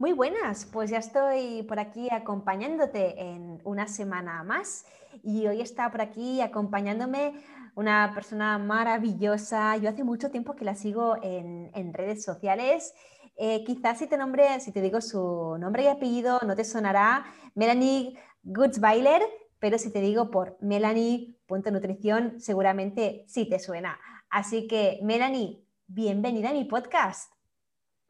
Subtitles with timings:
[0.00, 4.86] Muy buenas, pues ya estoy por aquí acompañándote en una semana más
[5.22, 7.34] y hoy está por aquí acompañándome
[7.74, 9.76] una persona maravillosa.
[9.76, 12.94] Yo hace mucho tiempo que la sigo en, redes sociales.
[13.36, 17.26] Eh, quizás si te, nombre, si te digo su nombre y apellido no te sonará
[17.54, 19.20] Melanie Gutzweiler,
[19.58, 23.98] pero si te digo por Melanie.nutrición seguramente sí te suena.
[24.30, 27.39] Así que Melanie, bienvenida a mi podcast.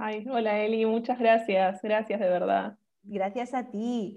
[0.03, 2.79] Ay, hola Eli, muchas gracias, gracias de verdad.
[3.03, 4.17] Gracias a ti.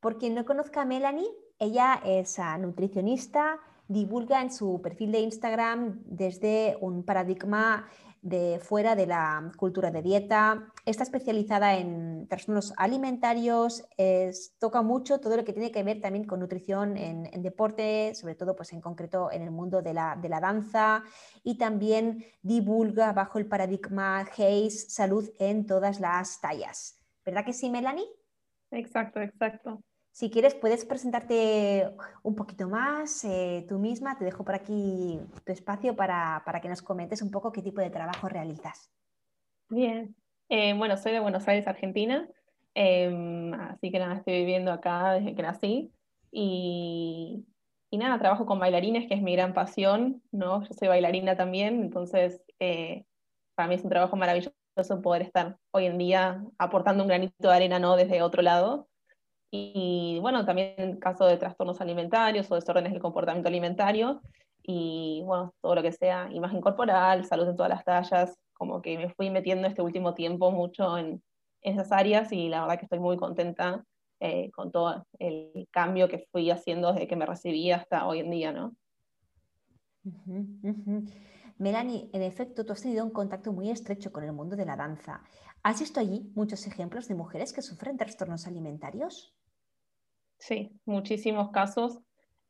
[0.00, 1.28] Por quien no conozca a Melanie,
[1.60, 7.86] ella es nutricionista, divulga en su perfil de Instagram desde un paradigma
[8.22, 13.84] de fuera de la cultura de dieta, está especializada en trastornos alimentarios,
[14.58, 18.54] toca mucho todo lo que tiene que ver también con nutrición en, deporte, sobre todo
[18.54, 21.02] pues en concreto en el mundo de la, de la, danza
[21.42, 27.00] y también divulga bajo el paradigma Hayes salud en todas las tallas.
[27.24, 28.06] ¿Verdad que sí, Melanie?
[28.70, 29.82] Exacto, exacto.
[30.12, 31.90] Si quieres, puedes presentarte
[32.22, 34.18] un poquito más eh, tú misma.
[34.18, 37.88] Te dejo por aquí tu espacio para, que nos comentes un poco qué tipo de
[37.88, 38.90] trabajo realizas.
[39.70, 40.14] Bien.
[40.50, 42.28] Eh, bueno, soy de Buenos Aires, Argentina.
[42.74, 45.92] Em, así que nada, estoy viviendo acá desde que nací.
[46.30, 47.46] Y,
[47.90, 50.22] y, nada, trabajo con bailarines, que es mi gran pasión.
[50.30, 50.62] ¿no?
[50.62, 53.06] Yo soy bailarina también, entonces eh,
[53.54, 54.52] para mí es un trabajo maravilloso
[55.02, 57.96] poder estar hoy en día aportando un granito de arena ¿no?
[57.96, 58.90] desde otro lado.
[59.54, 64.22] Y bueno, también en caso de trastornos alimentarios o desórdenes del comportamiento alimentario,
[64.62, 68.96] y bueno, todo lo que sea imagen corporal, salud en todas las tallas, como que
[68.96, 71.22] me fui metiendo este último tiempo mucho en,
[71.60, 73.84] esas áreas y la verdad que estoy muy contenta
[74.18, 78.30] eh, con todo el cambio que fui haciendo desde que me recibí hasta hoy en
[78.30, 78.74] día, ¿no?
[81.58, 84.74] Melanie, en efecto, tú has tenido un contacto muy estrecho con el mundo de la
[84.74, 85.22] danza.
[85.62, 89.32] ¿Has visto allí muchos ejemplos de mujeres que sufren trastornos alimentarios?
[90.42, 92.00] Sí, muchísimos casos.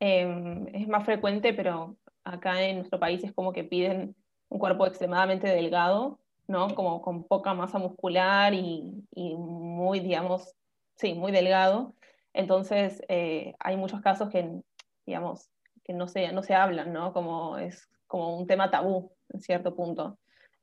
[0.00, 4.16] Em, es más frecuente, pero acá en nuestro país es como que piden
[4.48, 6.74] un cuerpo extremadamente delgado, ¿no?
[6.74, 10.54] Como con poca masa muscular y, muy, digamos,
[10.96, 11.94] sí, muy delgado.
[12.32, 14.62] Entonces, eh, hay muchos casos que,
[15.04, 15.50] digamos,
[15.84, 17.12] que no se, no se hablan, ¿no?
[17.12, 20.18] Como es como un tema tabú en cierto punto.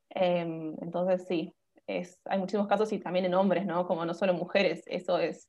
[0.10, 1.54] Em, entonces, sí,
[1.86, 3.86] es, hay muchísimos casos y también en hombres, ¿no?
[3.86, 5.48] Como no solo mujeres, eso es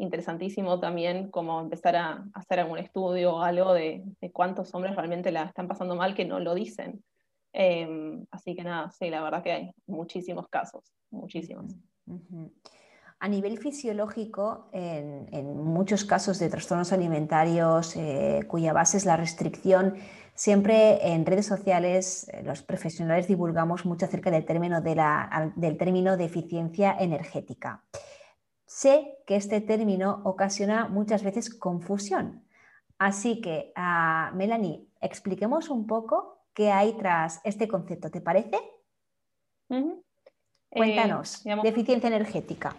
[0.00, 4.02] interesantísimo también como empezar a, hacer algún estudio o algo de,
[4.32, 7.04] cuántos hombres realmente la están pasando mal que no lo dicen.
[7.52, 11.74] Em, así que nada, sí, la verdad que hay muchísimos casos, muchísimos.
[13.18, 19.96] A nivel fisiológico, en, muchos casos de trastornos alimentarios eh, cuya base es la restricción,
[20.34, 25.76] siempre en redes sociales eh, los profesionales divulgamos mucho acerca del término de, la, del
[25.76, 27.84] término de eficiencia energética.
[28.70, 32.46] Sé que este término ocasiona muchas veces confusión.
[32.98, 38.60] Así que, uh, Melanie, expliquemos un poco qué hay tras este concepto, ¿te parece?
[40.68, 42.76] Cuéntanos, eh, deficiencia energética.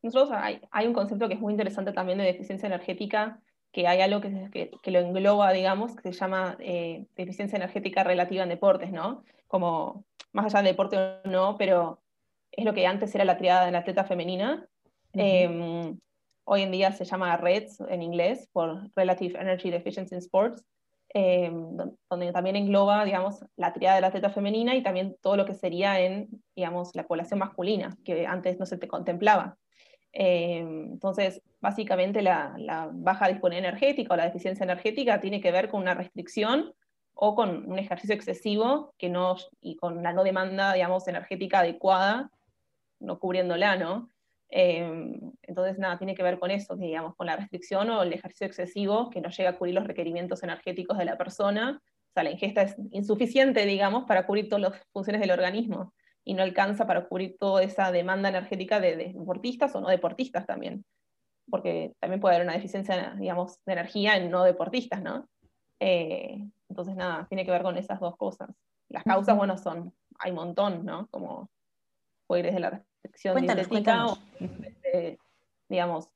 [0.00, 3.40] Nosotros hay, un concepto que es muy interesante también de deficiencia energética,
[3.72, 8.44] que hay algo que, que, lo engloba, digamos, que se llama eh, deficiencia energética relativa
[8.44, 9.24] en deportes, ¿no?
[9.48, 11.99] Como, más allá de deporte o no, pero
[12.52, 14.66] es lo que antes era la triada de la atleta femenina.
[15.12, 15.98] Em,
[16.44, 20.64] hoy en día se llama REDS en inglés, por Relative Energy Deficiency in Sports,
[21.12, 21.76] em,
[22.08, 25.54] donde también engloba, digamos, la triada de la atleta femenina y también todo lo que
[25.54, 29.56] sería en, digamos, la población masculina, que antes no se te contemplaba.
[30.12, 35.68] Em, entonces, básicamente la, la, baja disponibilidad energética o la deficiencia energética tiene que ver
[35.68, 36.74] con una restricción
[37.14, 42.30] o con un ejercicio excesivo que no, y con la no demanda, digamos, energética adecuada
[43.00, 44.10] no cubriéndola, ¿no?
[44.50, 48.46] Em, entonces, nada, tiene que ver con eso, digamos, con la restricción o el ejercicio
[48.46, 51.80] excesivo que no llega a cubrir los requerimientos energéticos de la persona.
[51.82, 55.94] O sea, la ingesta es insuficiente, digamos, para cubrir todas las funciones del organismo
[56.24, 60.84] y no alcanza para cubrir toda esa demanda energética de, deportistas o no deportistas también.
[61.48, 65.28] Porque también puede haber una deficiencia, digamos, de energía en no deportistas, ¿no?
[65.78, 68.50] Eh, entonces, nada, tiene que ver con esas dos cosas.
[68.88, 71.06] las causas, bueno, son, hay un montón, ¿no?
[71.10, 71.48] Como
[72.26, 72.84] puede ir desde la
[73.32, 74.20] cuéntanos, cuéntanos.
[75.68, 76.10] digamos,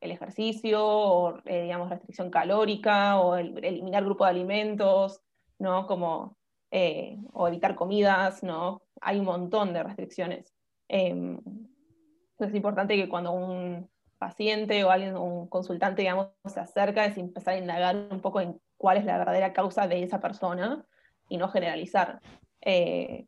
[0.00, 5.20] el ejercicio, o eh, digamos, restricción calórica, o el, eliminar grupo de alimentos,
[5.58, 5.86] ¿no?
[5.86, 6.36] Como,
[6.70, 8.82] eh, o evitar comidas, ¿no?
[9.00, 10.52] Hay un montón de restricciones.
[10.88, 11.40] Em,
[12.38, 13.88] es importante que cuando un
[14.18, 18.60] paciente o alguien, un consultante, digamos, se acerca, es empezar a indagar un poco en
[18.76, 20.84] cuál es la verdadera causa de esa persona
[21.28, 22.20] y no generalizar.
[22.60, 23.26] Eh,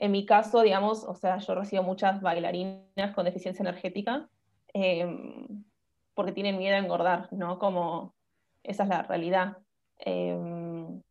[0.00, 4.28] en mi caso, digamos, o sea, yo recibo muchas bailarinas con deficiencia energética
[4.72, 5.62] em,
[6.14, 7.58] porque tienen miedo a engordar, ¿no?
[7.58, 8.14] Como
[8.62, 9.58] esa es la realidad.
[9.98, 11.02] Em,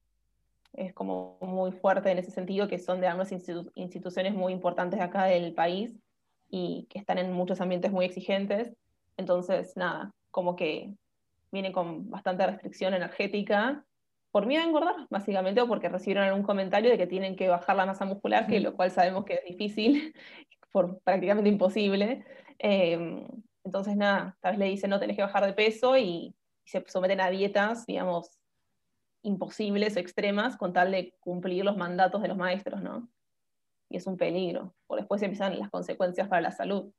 [0.73, 3.31] es como muy fuerte en ese sentido, que son de algunas
[3.75, 5.95] instituciones muy importantes acá del país
[6.49, 8.73] y que están en muchos ambientes muy exigentes.
[9.17, 10.95] Entonces, nada, como que
[11.51, 13.85] vienen con bastante restricción energética
[14.31, 17.75] por miedo a engordar, básicamente, o porque recibieron algún comentario de que tienen que bajar
[17.75, 20.13] la masa muscular, que lo cual sabemos que es difícil,
[20.71, 22.25] por prácticamente imposible.
[22.59, 23.25] Em,
[23.63, 26.35] entonces, nada, tal vez le dicen no tenés que bajar de peso y,
[26.65, 28.29] se someten a dietas, digamos,
[29.23, 33.09] imposibles o extremas con tal de cumplir los mandatos de los maestros, ¿no?
[33.89, 36.93] Y es un peligro, porque después empiezan las consecuencias para la salud.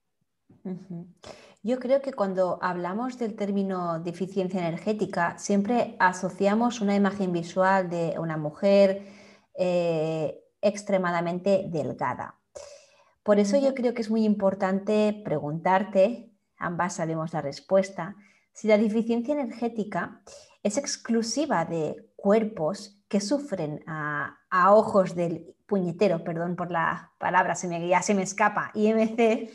[1.62, 8.18] Yo creo que cuando hablamos del término deficiencia energética, siempre asociamos una imagen visual de
[8.18, 9.06] una mujer
[9.54, 12.36] eh, extremadamente delgada.
[13.22, 16.30] Por eso yo creo que es muy importante preguntarte
[16.60, 18.14] ambas sabemos la respuesta,
[18.52, 20.22] si la deficiencia energética
[20.62, 24.36] es exclusiva de cuerpos que sufren a,
[24.72, 29.50] ojos del puñetero, perdón por la palabra, se me, ya se me escapa, IMC,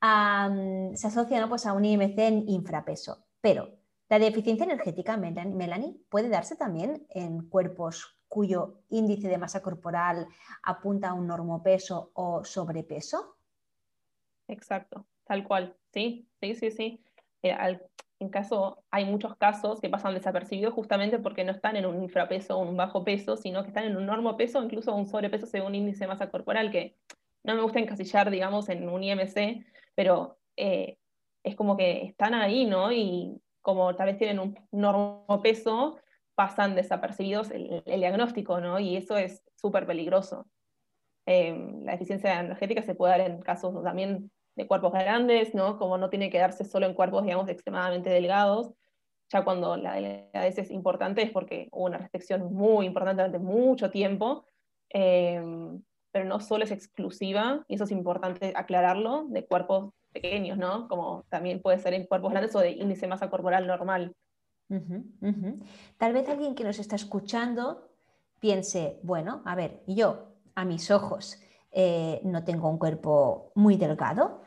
[0.00, 3.26] se asocia pues, a un IMC en infrapeso.
[3.40, 3.70] Pero
[4.08, 10.26] la deficiencia energética, Melanie, puede darse también en cuerpos cuyo índice de masa corporal
[10.62, 13.36] apunta a un normopeso o sobrepeso.
[14.46, 15.06] Exacto.
[15.24, 17.04] Tal cual, sí, sí, sí, sí.
[17.42, 17.54] Eh,
[18.20, 22.58] en caso, hay muchos casos que pasan desapercibidos justamente porque no están en un infrapeso
[22.58, 25.46] o un bajo peso, sino que están en un normo peso o incluso un sobrepeso
[25.46, 26.96] según índice de masa corporal, que
[27.44, 29.64] no me gusta encasillar, digamos, en un IMC,
[29.98, 30.96] pero eh,
[31.42, 32.92] es como que están ahí, ¿no?
[32.92, 35.98] Y como tal vez tienen un normo peso,
[36.36, 38.78] pasan desapercibidos el, diagnóstico, ¿no?
[38.78, 40.46] Y eso es súper peligroso.
[41.26, 41.52] Eh,
[41.82, 45.80] la deficiencia energética se puede dar en casos también de cuerpos grandes, ¿no?
[45.80, 48.70] Como no tiene que darse solo en cuerpos, digamos, extremadamente delgados.
[49.30, 53.90] Ya cuando la delgadez es importante es porque hubo una restricción muy importante durante mucho
[53.90, 54.46] tiempo,
[54.90, 55.42] eh,
[56.18, 60.88] pero no solo es exclusiva, y eso es importante aclararlo, de cuerpos pequeños, ¿no?
[60.88, 64.16] Como también puede ser en cuerpos grandes o de índice de masa corporal normal.
[65.96, 67.88] Tal vez alguien que nos está escuchando
[68.40, 74.42] piense, bueno, a ver, yo a mis ojos eh, no tengo un cuerpo muy delgado,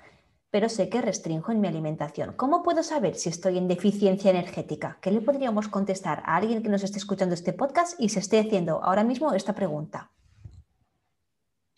[0.50, 2.34] pero sé que restringo en mi alimentación.
[2.34, 4.98] ¿Cómo puedo saber si estoy en deficiencia energética?
[5.00, 8.42] ¿Qué le podríamos contestar a alguien que nos esté escuchando este podcast y se esté
[8.42, 10.12] haciendo ahora mismo esta pregunta?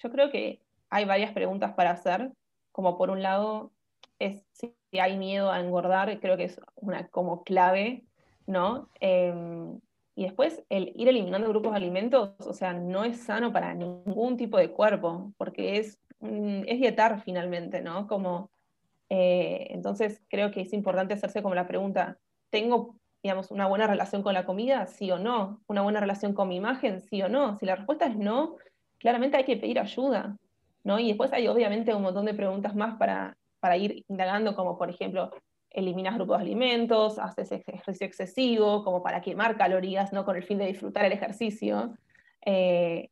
[0.03, 0.59] Yo creo que
[0.89, 2.31] hay varias preguntas para hacer,
[2.71, 3.71] como por un lado
[4.19, 8.03] es si hay miedo a engordar, creo que es una como clave,
[8.45, 8.89] ¿no?
[8.99, 9.79] Em,
[10.15, 14.37] y después el ir eliminando grupos de alimentos, o sea, no es sano para ningún
[14.37, 18.07] tipo de cuerpo, porque es, es dietar finalmente, ¿no?
[18.07, 18.51] Como
[19.09, 22.17] eh, entonces creo que es importante hacerse como la pregunta,
[22.49, 24.85] ¿tengo, digamos, una buena relación con la comida?
[24.85, 25.61] Sí o no.
[25.67, 27.01] ¿Una buena relación con mi imagen?
[27.01, 27.55] Sí o no.
[27.57, 28.57] Si la respuesta es no,
[29.03, 30.37] claramente hay que pedir ayuda,
[30.83, 30.97] ¿no?
[30.97, 34.89] Y después hay obviamente un montón de preguntas más para, para ir indagando, como por
[34.89, 35.29] ejemplo,
[35.69, 40.23] eliminas grupos de alimentos, haces ejercicio excesivo, como para quemar calorías, ¿no?
[40.23, 41.95] Con el fin de disfrutar el ejercicio.
[42.45, 43.09] Eh,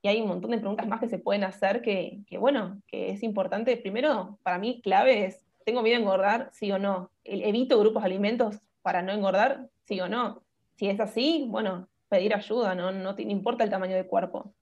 [0.00, 3.24] y hay un montón de preguntas más que se pueden hacer que, bueno, que es
[3.24, 3.76] importante.
[3.76, 6.50] Primero, para mí, clave es, ¿tengo miedo a engordar?
[6.52, 7.10] Sí o no.
[7.24, 9.68] ¿Evito grupos de alimentos para no engordar?
[9.86, 10.42] Sí o no.
[10.76, 14.52] Si es así, bueno, pedir ayuda, no, no, importa el tamaño del cuerpo.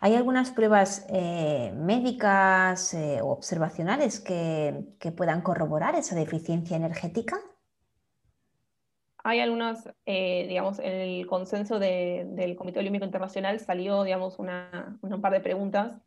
[0.00, 7.38] ¿Hay algunas pruebas eh, médicas eh, o observacionales que, que puedan corroborar esa deficiencia energética?
[9.26, 15.20] hay algunas, eh, digamos, en el consenso del Comité Olímpico Internacional salió, digamos, una, un
[15.20, 16.00] par de preguntas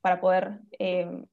[0.00, 1.24] para poder eh,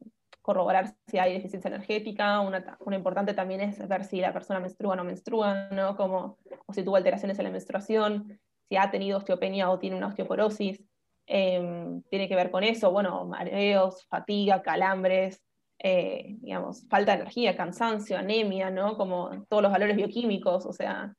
[0.42, 2.40] corroborar si hay deficiencia energética.
[2.40, 5.96] Una, importante también es ver si la persona menstrua o no menstrua, ¿no?
[5.96, 10.08] Como, o si tuvo alteraciones en la menstruación, si ha tenido osteopenia o tiene una
[10.08, 10.84] osteoporosis.
[11.26, 15.44] Em, tiene que ver con eso, bueno, mareos, fatiga, calambres,
[15.80, 18.98] eh, digamos, falta de energía, cansancio, anemia, ¿no?
[18.98, 21.14] Como todos los valores bioquímicos, o sea,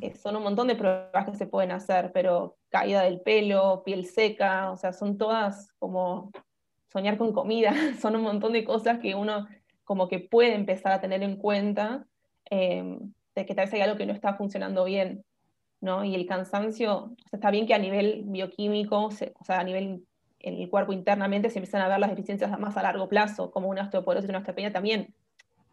[0.00, 4.06] Eh, son un montón de pruebas que se pueden hacer, pero caída del pelo, piel
[4.06, 6.30] seca, o sea, son todas como
[6.88, 9.46] soñar con comida, son un montón de cosas que uno
[9.84, 12.06] como que puede empezar a tener en cuenta
[12.48, 15.24] em, de que tal vez hay algo que no está funcionando bien,
[15.80, 16.04] ¿no?
[16.04, 20.04] Y el cansancio, está bien que a nivel bioquímico, o sea, a nivel
[20.40, 23.68] en el cuerpo internamente se empiezan a ver las deficiencias más a largo plazo, como
[23.68, 25.14] una osteoporosis y una osteopenia también.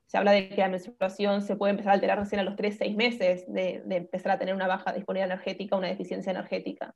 [0.06, 2.78] Se habla de que la menstruación se puede empezar a alterar recién a los 3,
[2.78, 6.96] 6 meses de, empezar a tener una baja disponibilidad energética, una deficiencia energética.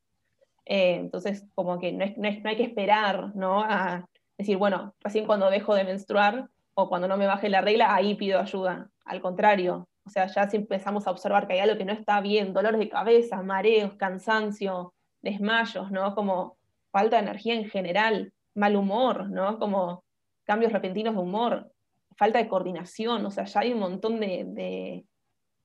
[0.65, 3.61] Eh, entonces, como que no, no, hay que esperar, ¿no?
[3.63, 7.93] A decir, bueno, recién cuando dejo de menstruar o cuando no me baje la regla,
[7.93, 8.89] ahí pido ayuda.
[9.03, 12.19] Al contrario, o sea, ya si empezamos a observar que hay algo que no está
[12.19, 16.13] bien, dolores de cabeza, mareos, cansancio, desmayos, ¿no?
[16.15, 16.57] Como
[16.91, 19.57] falta de energía en general, mal humor, ¿no?
[19.57, 20.03] Como
[20.43, 21.71] cambios repentinos de humor,
[22.17, 25.05] falta de coordinación, o sea, ya hay un montón de,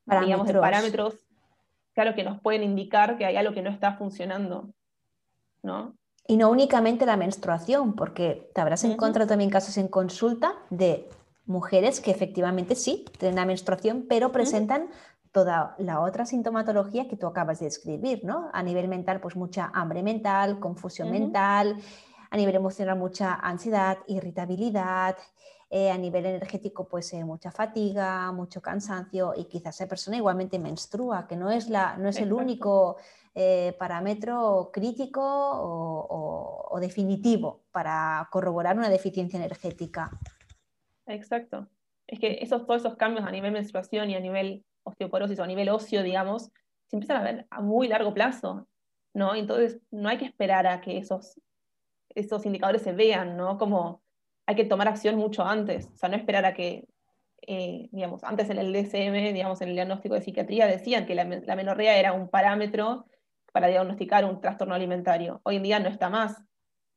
[0.05, 0.47] parámetros.
[0.47, 1.15] de parámetros,
[1.93, 4.71] claro, que nos pueden indicar que hay algo que no está funcionando,
[5.65, 5.97] ¿no?
[6.29, 11.09] Y no únicamente la menstruación, porque te habrás encontrado también casos en consulta de
[11.47, 14.88] mujeres que efectivamente sí tienen la menstruación, pero presentan
[15.33, 18.50] toda la otra sintomatología que tú acabas de describir, ¿no?
[18.53, 21.76] A nivel mental, pues mucha hambre mental, confusión mental,
[22.31, 25.17] a nivel emocional mucha ansiedad, irritabilidad,
[25.69, 30.61] eh, a nivel energético pues eh, mucha fatiga, mucho cansancio y quizás esa persona igualmente
[30.61, 32.97] menstrua, que no es, la, no es el único
[33.35, 40.11] eh, parámetro crítico o, definitivo para corroborar una deficiencia energética.
[41.07, 41.69] Exacto.
[42.07, 45.47] Es que esos, todos esos cambios a nivel menstruación y a nivel osteoporosis o a
[45.47, 46.51] nivel óseo, digamos,
[46.87, 48.69] se empiezan a ver a muy largo plazo,
[49.13, 49.35] ¿no?
[49.35, 51.41] Entonces no hay que esperar a que esos,
[52.15, 53.59] esos indicadores se vean, ¿no?
[53.59, 54.03] Como
[54.47, 56.87] hay que tomar acción mucho antes, o sea, no esperar a que,
[57.47, 61.25] eh, digamos, antes en el DSM, digamos, en el diagnóstico de psiquiatría decían que la,
[61.25, 63.07] la menorrea era un parámetro
[63.53, 65.41] para diagnosticar un trastorno alimentario.
[65.43, 66.37] Hoy en día no está más,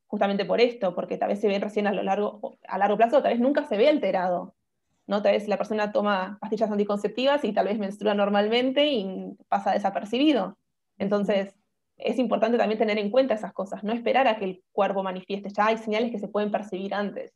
[0.09, 3.21] justamente por esto, porque tal vez se ve recién a, lo largo, a largo plazo,
[3.21, 4.55] tal vez nunca se ve alterado.
[5.05, 5.21] ¿no?
[5.21, 10.57] Tal vez la persona toma pastillas anticonceptivas y tal vez menstrua normalmente y pasa desapercibido.
[10.97, 11.55] Entonces,
[11.97, 15.49] es importante también tener en cuenta esas cosas, no esperar a que el cuerpo manifieste.
[15.49, 17.33] Ya hay señales que se pueden percibir antes.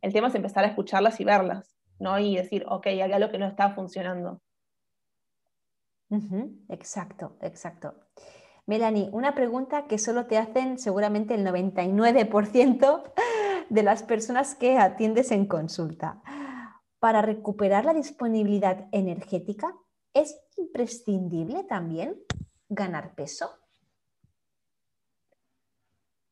[0.00, 2.18] El tema es empezar a escucharlas y verlas, ¿no?
[2.18, 4.40] Y decir, ok, hay algo que no está funcionando.
[6.68, 7.94] Exacto, exacto.
[8.68, 13.02] Melanie, una pregunta que solo te hacen seguramente el 99%
[13.70, 16.20] de las personas que atiendes en consulta
[16.98, 19.74] para recuperar la disponibilidad energética,
[20.12, 22.20] ¿es imprescindible también
[22.68, 23.48] ganar peso?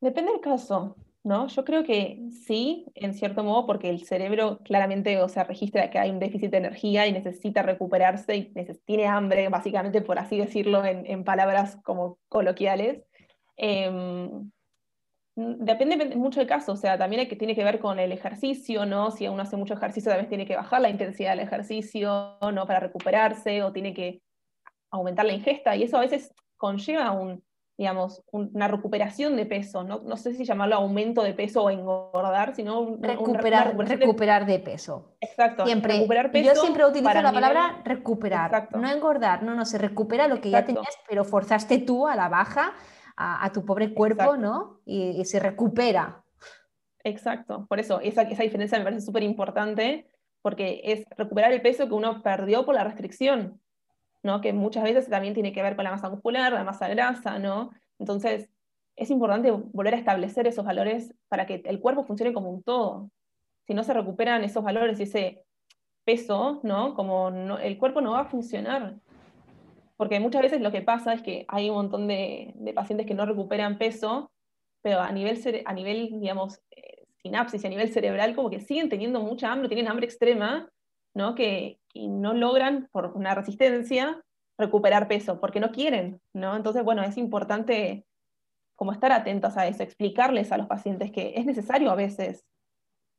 [0.02, 0.94] Depende del caso,
[1.26, 1.48] ¿no?
[1.48, 5.98] Yo creo que sí, en cierto modo, porque el cerebro claramente, o sea, registra que
[5.98, 8.54] hay un déficit de energía y necesita recuperarse y
[8.84, 13.02] tiene hambre, básicamente, por así decirlo en, palabras como coloquiales.
[13.56, 14.50] Em,
[15.38, 19.10] Depende mucho del caso, o sea, también que, tiene que ver con el ejercicio, ¿no?
[19.10, 22.66] Si uno hace mucho ejercicio, tal vez tiene que bajar la intensidad del ejercicio, ¿no?
[22.66, 24.22] Para recuperarse, o tiene que
[24.90, 27.44] aumentar la ingesta, y eso a veces conlleva un,
[27.78, 32.54] digamos, una recuperación de peso, no, no sé si llamarlo aumento de peso o engordar,
[32.54, 34.58] sino recuperar, recuperar de...
[34.60, 35.16] peso.
[35.20, 36.54] Exacto, siempre, recuperar peso.
[36.54, 40.64] Yo siempre utilizo la palabra recuperar, no engordar, no, no, se recupera lo que ya
[40.64, 42.72] tenías, pero forzaste tú a la baja
[43.16, 44.80] a, tu pobre cuerpo, ¿no?
[44.86, 46.22] Y, se recupera.
[47.04, 50.10] Exacto, por eso esa, esa diferencia me parece súper importante,
[50.42, 53.60] porque es recuperar el peso que uno perdió por la restricción,
[54.26, 54.42] ¿no?
[54.42, 57.70] Que muchas veces también tiene que ver con la masa muscular, la masa grasa, ¿no?
[57.98, 58.50] Entonces,
[58.96, 63.10] es importante volver a establecer esos valores para que el cuerpo funcione como un todo.
[63.66, 65.44] Si no se recuperan esos valores y ese
[66.04, 66.94] peso, ¿no?
[66.94, 67.28] Como
[67.58, 68.96] el cuerpo no va a funcionar.
[69.96, 73.26] Porque muchas veces lo que pasa es que hay un montón de, pacientes que no
[73.26, 74.30] recuperan peso,
[74.82, 79.20] pero a nivel, a nivel digamos, eh, sinapsis, a nivel cerebral, como que siguen teniendo
[79.20, 80.68] mucha hambre, tienen hambre extrema,
[81.16, 81.34] ¿no?
[81.34, 84.22] Que, no logran, por una resistencia,
[84.58, 86.54] recuperar peso, porque no quieren, ¿no?
[86.54, 88.04] Entonces, bueno, es importante
[88.74, 92.44] como estar atentos a eso, explicarles a los pacientes que es necesario a veces,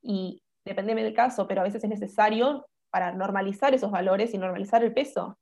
[0.03, 4.83] y depende del caso, pero a veces es necesario para normalizar esos valores y normalizar
[4.83, 5.35] el peso.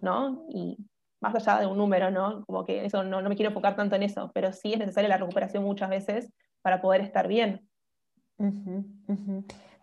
[0.00, 0.46] ¿no?
[0.48, 0.76] Y
[1.20, 2.44] más allá de un número, ¿no?
[2.46, 5.18] Como que eso no, me quiero enfocar tanto en eso, pero sí es necesaria la
[5.18, 7.68] recuperación muchas veces para poder estar bien.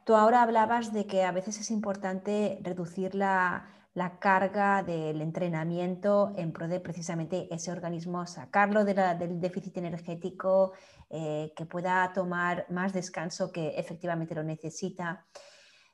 [0.07, 3.73] Tú ahora hablabas de que a veces es importante reducir la,
[4.21, 10.71] carga del entrenamiento en pro de precisamente ese organismo, sacarlo del déficit energético,
[11.09, 15.25] eh, que pueda tomar más descanso que efectivamente lo necesita.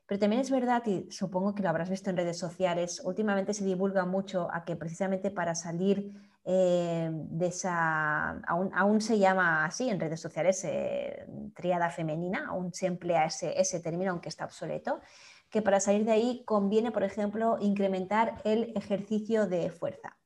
[0.06, 3.66] Pero también es verdad, y supongo que lo habrás visto en redes sociales, últimamente se
[3.66, 6.14] divulga mucho a que precisamente para salir
[6.46, 12.88] eh, de esa, aún, se llama así en redes sociales, eh, triada femenina, aún se
[12.88, 15.00] emplea ese, ese término, aunque está obsoleto,
[15.50, 20.18] que para salir de ahí conviene, por ejemplo, incrementar el ejercicio de fuerza.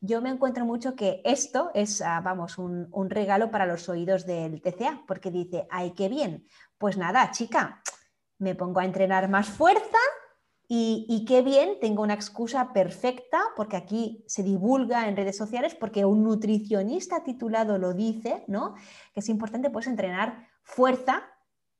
[0.00, 4.26] Yo me encuentro mucho que esto es, ah, vamos, un, un regalo para los oídos
[4.26, 6.46] del TCA, porque dice, ay, qué bien.
[6.76, 7.82] Pues nada, chica,
[8.38, 9.98] me pongo a entrenar más fuerza
[10.76, 16.04] y, qué bien, tengo una excusa perfecta porque aquí se divulga en redes sociales porque
[16.04, 18.74] un nutricionista titulado lo dice, ¿no?
[19.12, 21.22] Que es importante pues entrenar fuerza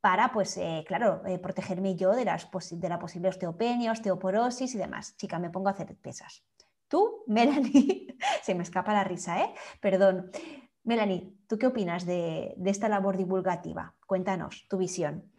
[0.01, 4.79] para, pues, eh, claro, eh, protegerme yo de, las de la posible osteopenia, osteoporosis y
[4.79, 5.17] demás.
[5.17, 6.45] Chica, me pongo a hacer pesas.
[6.87, 9.55] Tú, Melanie, se me escapa la risa, ¿eh?
[9.81, 10.31] Perdón.
[10.85, 13.95] Melanie, ¿tú qué opinas de esta labor divulgativa?
[14.07, 15.33] Cuéntanos tu visión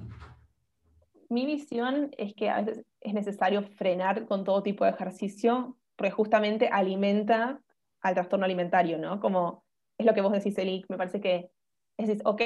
[1.30, 6.12] mi visión es que a veces es necesario frenar con todo tipo de ejercicio, porque
[6.12, 7.62] justamente alimenta
[8.02, 9.20] al trastorno alimentario, ¿no?
[9.20, 9.64] Como
[9.98, 11.50] es lo que vos decís, Eli, me parece que
[11.98, 12.42] es, ok,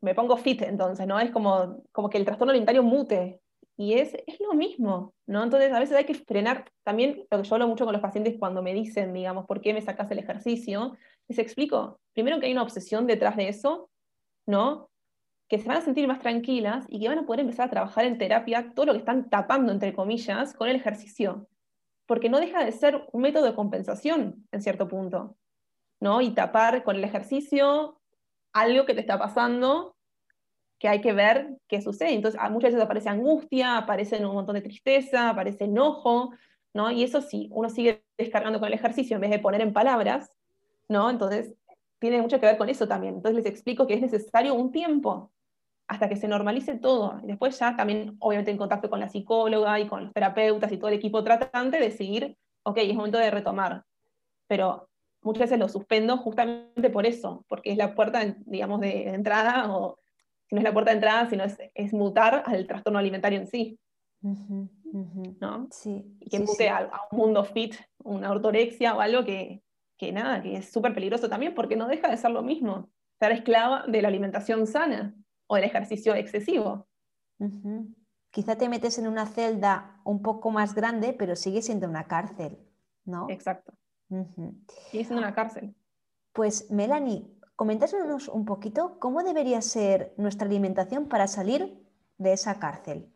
[0.00, 1.18] me, pongo fit entonces, ¿no?
[1.20, 3.40] Es como, como que el trastorno alimentario mute,
[3.76, 5.42] y es, es lo mismo, ¿no?
[5.42, 8.36] Entonces a veces hay que frenar, también lo que yo hablo mucho con los pacientes
[8.38, 10.98] cuando me dicen, digamos, ¿por qué me sacas el ejercicio?
[11.28, 13.88] Les explico, primero que hay una obsesión detrás de eso,
[14.44, 14.89] ¿no?
[15.50, 18.04] Que se van a sentir más tranquilas y que van a poder empezar a trabajar
[18.04, 21.48] en terapia todo lo que están tapando, entre comillas, con el ejercicio.
[22.06, 25.36] Porque no deja de ser un método de compensación en cierto punto.
[25.98, 26.20] ¿no?
[26.20, 28.00] Y tapar con el ejercicio
[28.52, 29.96] algo que te está pasando
[30.78, 32.14] que hay que ver qué sucede.
[32.14, 36.30] Entonces, muchas veces aparece angustia, aparece un montón de tristeza, aparece enojo,
[36.72, 36.90] ¿no?
[36.90, 40.32] Y eso sí, uno sigue descargando con el ejercicio en vez de poner en palabras,
[40.88, 41.10] ¿no?
[41.10, 41.54] Entonces,
[41.98, 43.16] tiene mucho que ver con eso también.
[43.16, 45.30] Entonces, les explico que es necesario un tiempo
[45.90, 47.18] hasta que se normalice todo.
[47.24, 50.76] Y después ya también, obviamente, en contacto con la psicóloga y con los terapeutas y
[50.76, 53.82] todo el equipo tratante, de seguir, ok, es momento de retomar.
[54.46, 54.88] Pero
[55.20, 59.98] muchas veces lo suspendo justamente por eso, porque es la puerta, digamos, de entrada, o
[60.48, 63.48] si no es la puerta de entrada, sino es, es mutar al trastorno alimentario en
[63.48, 63.76] sí.
[64.22, 65.66] ¿no?
[65.72, 67.74] Sí, y que mute A, un mundo fit,
[68.04, 69.60] una ortorexia o algo que,
[69.98, 73.32] que nada, que es súper peligroso también, porque no deja de ser lo mismo, ser
[73.32, 75.16] esclava de la alimentación sana
[75.50, 76.86] o el ejercicio excesivo.
[78.30, 82.56] Quizá te metes en una celda un poco más grande, pero sigue siendo una cárcel,
[83.04, 83.28] ¿no?
[83.28, 83.72] Exacto.
[84.90, 85.74] Sigue siendo una cárcel.
[86.32, 91.84] Pues Melanie, coméntanos un poquito cómo debería ser nuestra alimentación para salir
[92.16, 93.12] de esa cárcel,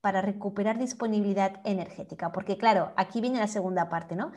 [0.00, 2.32] para recuperar disponibilidad energética.
[2.32, 4.32] Porque claro, aquí viene la segunda parte, ¿no?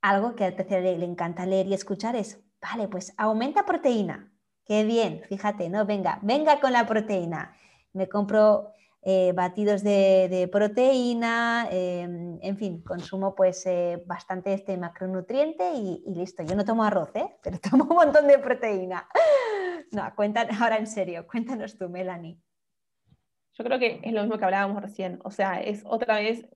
[0.00, 4.32] Algo que al tercer le encanta leer y escuchar es, vale, pues aumenta proteína,
[4.68, 5.86] Qué bien, fíjate, ¿no?
[5.86, 7.56] Venga, venga con la proteína.
[7.94, 15.72] Me compro eh, batidos de, proteína, em, en fin, consumo pues eh, bastante este macronutriente
[15.72, 16.42] y, listo.
[16.42, 17.34] Yo no tomo arroz, ¿eh?
[17.42, 19.08] pero tomo un montón de proteína.
[19.90, 22.36] No, cuéntanos, ahora en serio, cuéntanos tú, Melanie.
[23.54, 26.46] Yo creo que es lo mismo que hablábamos recién, o sea, es otra vez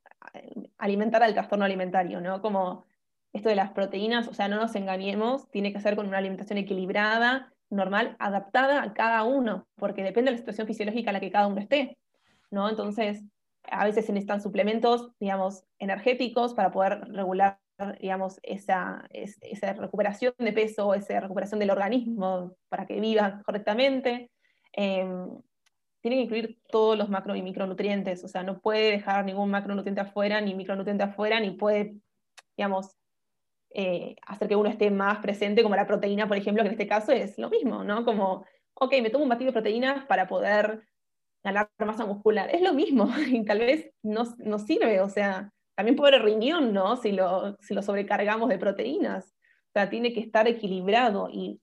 [0.76, 2.42] alimentar al trastorno alimentario, ¿no?
[2.42, 2.84] Como
[3.32, 6.58] esto de las proteínas, o sea, no nos engañemos, tiene que ser con una alimentación
[6.58, 11.30] equilibrada, normal, adaptada a cada uno, porque depende de la situación fisiológica en la que
[11.30, 11.98] cada uno esté,
[12.50, 12.68] ¿no?
[12.68, 13.22] Entonces,
[13.64, 17.58] a veces se necesitan suplementos, digamos, energéticos para poder regular,
[18.00, 24.30] digamos, esa, esa recuperación de peso, esa recuperación del organismo para que viva correctamente.
[24.72, 25.28] Em,
[26.00, 30.00] tiene que incluir todos los macro y micronutrientes, o sea, no puede dejar ningún macronutriente
[30.00, 31.94] afuera, ni micronutriente afuera, ni puede,
[32.56, 32.96] digamos,
[33.74, 36.86] eh, hacer que uno esté más presente, como la proteína, por ejemplo, que en este
[36.86, 38.04] caso es lo mismo, ¿no?
[38.04, 40.82] Como, ok, me tomo un batido de proteínas para poder
[41.42, 42.50] ganar masa muscular.
[42.54, 46.96] Es lo mismo, y tal vez no, no sirve, o sea, también pobre riñón, ¿no?
[46.96, 49.34] Si lo, si lo sobrecargamos de proteínas.
[49.68, 51.60] O sea, tiene que estar equilibrado y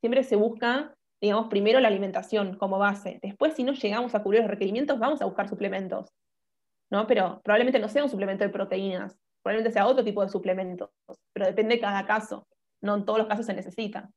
[0.00, 3.20] siempre se busca, digamos, primero la alimentación como base.
[3.22, 6.12] Después, si no llegamos a cubrir los requerimientos, vamos a buscar suplementos,
[6.90, 7.06] ¿no?
[7.06, 10.90] Pero probablemente no sea un suplemento de proteínas, probablemente sea otro tipo de suplementos,
[11.32, 12.46] pero depende de cada caso.
[12.80, 14.10] No en todos los casos se necesita.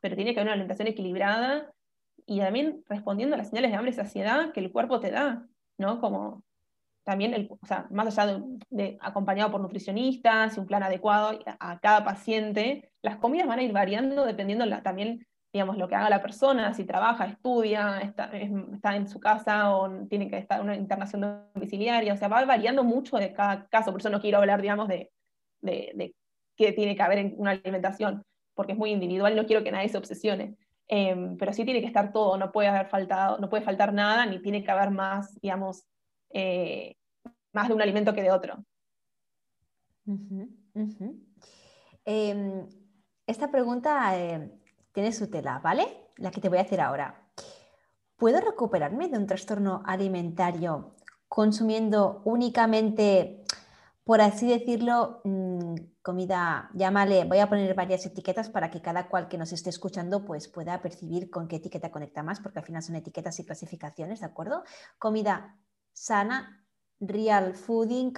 [0.00, 1.72] Pero tiene que haber una alimentación equilibrada
[2.26, 5.46] y también respondiendo a las señales de hambre y saciedad que el cuerpo te da,
[5.78, 6.00] ¿no?
[6.00, 6.42] Como
[7.04, 8.38] también, el, o sea, más allá
[8.68, 13.62] de, acompañado por nutricionistas y un plan adecuado a, cada paciente, las comidas van a
[13.62, 18.26] ir variando dependiendo la, también digamos, lo que haga la persona, si trabaja, estudia, está,
[18.36, 22.44] está, en su casa o tiene que estar en una internación domiciliaria, o sea, va
[22.44, 25.10] variando mucho de cada caso, por eso no quiero hablar, digamos, de,
[25.62, 26.14] de,
[26.56, 28.22] qué tiene que haber en una alimentación,
[28.54, 30.56] porque es muy individual, no quiero que nadie se obsesione,
[30.86, 34.26] em, pero sí tiene que estar todo, no puede haber faltado, no puede faltar nada,
[34.26, 35.84] ni tiene que haber más, digamos,
[36.30, 36.94] eh,
[37.52, 38.64] más de un alimento que de otro.
[42.04, 42.66] Em,
[43.26, 44.50] esta pregunta eh,
[44.98, 46.08] tiene su tela, ¿vale?
[46.16, 47.30] La que te voy a hacer ahora.
[48.16, 50.96] ¿Puedo recuperarme de un trastorno alimentario
[51.28, 53.44] consumiendo únicamente,
[54.02, 59.28] por así decirlo, mm, comida, llámale, voy a poner varias etiquetas para que cada cual
[59.28, 62.82] que nos esté escuchando pues pueda percibir con qué etiqueta conecta más, porque al final
[62.82, 64.64] son etiquetas y clasificaciones, ¿de acuerdo?
[64.98, 65.60] Comida
[65.92, 66.66] sana,
[66.98, 68.14] real fooding,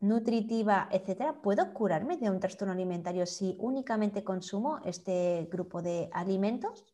[0.00, 1.40] nutritiva, etcétera.
[1.42, 6.84] ¿Puedo curarme de un trastorno alimentario si únicamente consumo este grupo de alimentos?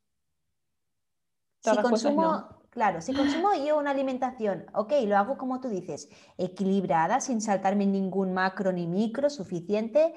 [1.62, 7.20] si consumo, claro, si consumo yo una alimentación, ok, lo hago como tú dices, equilibrada,
[7.20, 10.14] sin saltarme ningún macro ni micro, suficiente,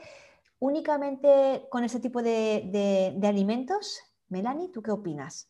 [0.60, 4.02] únicamente con ese tipo de, alimentos.
[4.30, 5.48] Melanie, ¿tú qué opinas?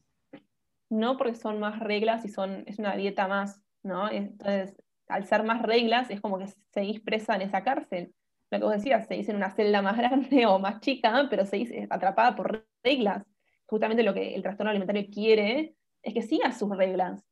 [0.89, 4.09] No, porque son más reglas y son, es una dieta más, ¿no?
[4.09, 4.75] Entonces,
[5.07, 8.13] al ser más reglas, es como que seguís presa en esa cárcel.
[8.51, 11.45] Lo que vos decías, se dice en una celda más grande o más chica, pero
[11.45, 13.23] se dice atrapada por reglas.
[13.65, 17.25] Justamente lo que el trastorno alimentario quiere es que siga sus reglas,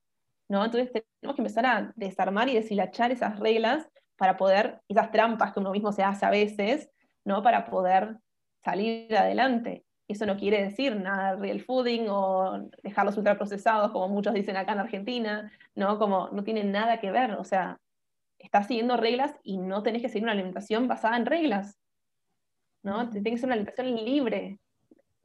[0.50, 0.66] ¿no?
[0.66, 5.60] Entonces tenemos que empezar a desarmar y deshilachar esas reglas para poder, esas trampas que
[5.60, 6.90] uno mismo se hace a veces,
[7.24, 7.44] ¿no?
[7.44, 8.18] Para poder
[8.64, 9.86] salir adelante.
[10.08, 14.80] Eso no quiere decir nada real fooding o dejarlos ultraprocesados, como muchos dicen acá en
[14.80, 15.98] Argentina, ¿no?
[15.98, 17.80] Como no tiene nada que ver, o sea,
[18.38, 21.78] estás siguiendo reglas y no tenés que seguir una alimentación basada en reglas,
[22.84, 23.10] ¿no?
[23.10, 24.60] Tiene que ser una alimentación libre.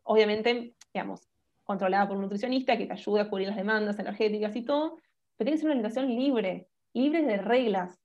[0.04, 1.28] Obviamente, digamos,
[1.64, 4.96] controlada por un nutricionista que te ayude a cubrir las demandas energéticas y todo,
[5.36, 7.98] pero tiene que ser una alimentación libre, libre de reglas,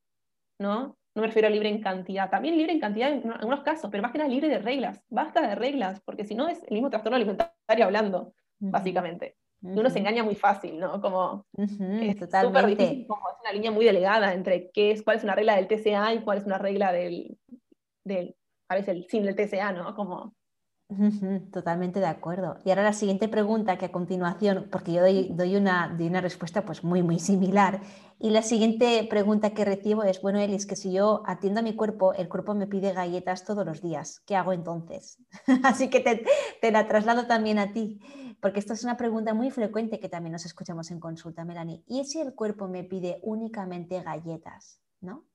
[0.59, 0.97] ¿no?
[1.15, 4.01] No me refiero a libre en cantidad, también libre en cantidad en algunos casos, pero
[4.01, 4.99] más que nada libre de reglas.
[5.09, 9.35] Basta de reglas, porque si no es el mismo trastorno alimentario hablando, básicamente.
[9.61, 10.99] Y uno se engaña muy fácil, ¿no?
[10.99, 11.71] Como es
[12.17, 15.55] súper difícil, como es una línea muy delegada entre qué es, cuál es una regla
[15.55, 17.37] del TCA y cuál es una regla del,
[18.03, 18.35] del
[18.67, 19.95] parece el sin del TCA, ¿no?
[19.95, 20.35] Como
[21.51, 22.57] Totalmente de acuerdo.
[22.65, 27.03] Y ahora la siguiente pregunta que a continuación, porque yo doy, una, respuesta pues muy,
[27.03, 27.81] muy similar.
[28.19, 31.75] Y la siguiente pregunta que recibo es, bueno, Elis, que si yo atiendo a mi
[31.75, 34.21] cuerpo, el cuerpo me pide galletas todos los días.
[34.25, 35.17] ¿Qué hago entonces?
[35.63, 36.25] Así que te,
[36.61, 37.99] te, la traslado también a ti,
[38.41, 41.83] porque esto es una pregunta muy frecuente que también nos escuchamos en consulta, Melanie.
[41.87, 44.79] ¿Y si el cuerpo me pide únicamente galletas?
[45.01, 45.25] ¿No?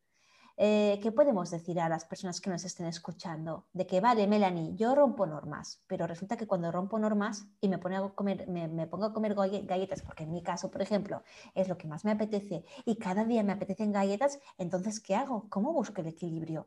[0.60, 3.68] Eh, ¿qué podemos decir a las personas que nos estén escuchando?
[3.72, 7.78] De que, vale, Melanie, yo rompo normas, pero resulta que cuando rompo normas y me,
[7.78, 11.22] pongo a comer, me, pongo a comer galletas, porque en mi caso, por ejemplo,
[11.54, 15.48] es lo que más me apetece y cada día me apetecen galletas, entonces, ¿qué hago?
[15.48, 16.66] ¿Cómo busco el equilibrio?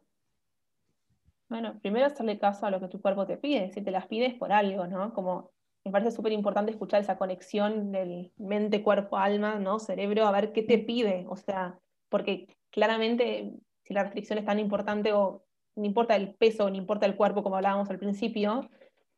[1.50, 4.36] Bueno, primero hacerle caso a lo que tu cuerpo te pide, si te las pides
[4.36, 5.14] por algo, ¿no?
[5.14, 5.52] Como
[5.84, 9.80] me parece súper importante escuchar esa conexión del mente, cuerpo, alma, ¿no?
[9.80, 11.78] Cerebro, a ver qué te pide, o sea,
[12.08, 15.44] porque claramente si la restricción es tan importante o
[15.76, 18.70] no importa el peso, no importa el cuerpo, como hablábamos al principio,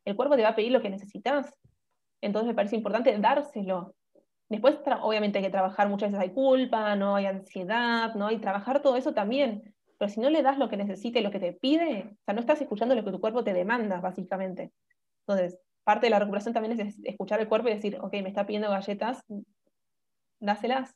[0.06, 1.54] el cuerpo te va a pedir lo que necesitas.
[2.21, 3.95] Entonces me parece importante dárselo.
[4.49, 8.32] Después, obviamente, hay que trabajar, muchas veces hay culpa, no hay ansiedad, ¿no?
[8.32, 9.73] Y trabajar todo eso también.
[9.97, 12.34] Pero si no le das lo que necesita y lo que te pide, o sea,
[12.34, 14.71] no estás escuchando lo que tu cuerpo te demanda, básicamente.
[15.26, 18.45] Entonces, parte de la recuperación también es escuchar el cuerpo y decir, ok, me está
[18.45, 19.23] pidiendo galletas,
[20.39, 20.95] dáselas,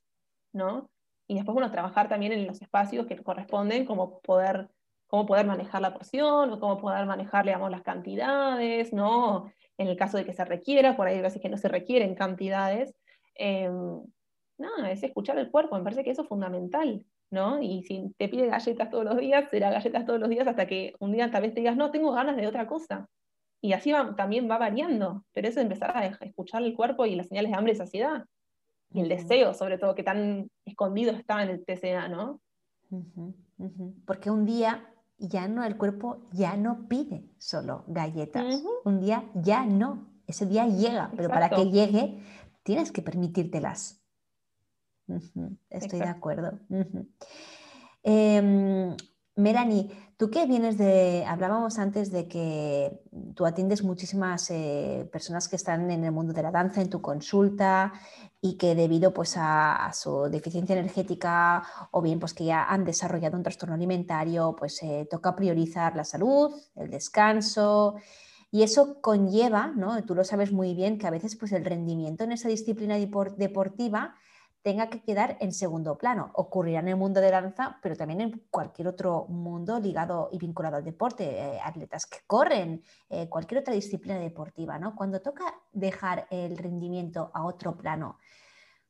[0.54, 0.90] ¿no?
[1.28, 4.70] Y después, bueno, trabajar también en los espacios que corresponden, como poder,
[5.08, 9.52] cómo poder manejar la porción, o cómo poder manejar, digamos, las cantidades, ¿no?
[9.78, 12.16] En el caso de que se requiera, por ahí hay veces que no se requieren
[12.16, 12.96] cantidades.
[13.36, 13.70] Eh,
[14.58, 17.62] nada, es escuchar el cuerpo, me parece que eso es fundamental, ¿no?
[17.62, 20.94] Y si te pide galletas todos los días, será galletas todos los días hasta que
[21.00, 23.10] un día tal vez te digas, no, tengo ganas de otra cosa.
[23.62, 27.28] Y así también va variando, pero eso es empezar a escuchar el cuerpo y las
[27.28, 28.26] señales de hambre y saciedad
[28.92, 32.42] y el deseo, sobre todo, que tan escondido está en el TCA, ¿no?
[34.06, 38.64] Porque un día ya no, el cuerpo ya no pide solo galletas.
[38.86, 40.08] Un día ya no.
[40.28, 42.22] Ese día llega, pero para que llegue
[42.64, 44.02] tienes que permitírtelas.
[45.70, 46.60] Estoy de acuerdo.
[49.38, 53.00] Melanie, tú que vienes de, hablábamos antes de que
[53.36, 57.02] tú atiendes muchísimas eh, personas que están en el mundo de la danza en tu
[57.02, 57.94] consulta
[58.42, 63.38] y que debido pues, a, su deficiencia energética o bien pues, que ya han desarrollado
[63.38, 67.96] un trastorno alimentario, pues eh, toca priorizar la salud, el descanso
[68.50, 70.04] y eso conlleva, ¿no?
[70.04, 74.16] tú lo sabes muy bien, que a veces pues, el rendimiento en esa disciplina deportiva
[74.68, 76.30] tenga que quedar en segundo plano.
[76.34, 80.76] Ocurrirá en el mundo de danza, pero también en cualquier otro mundo ligado y vinculado
[80.76, 84.78] al deporte, eh, atletas que corren, eh, cualquier otra disciplina deportiva.
[84.78, 84.94] ¿no?
[84.94, 88.18] Cuando toca dejar el rendimiento a otro plano,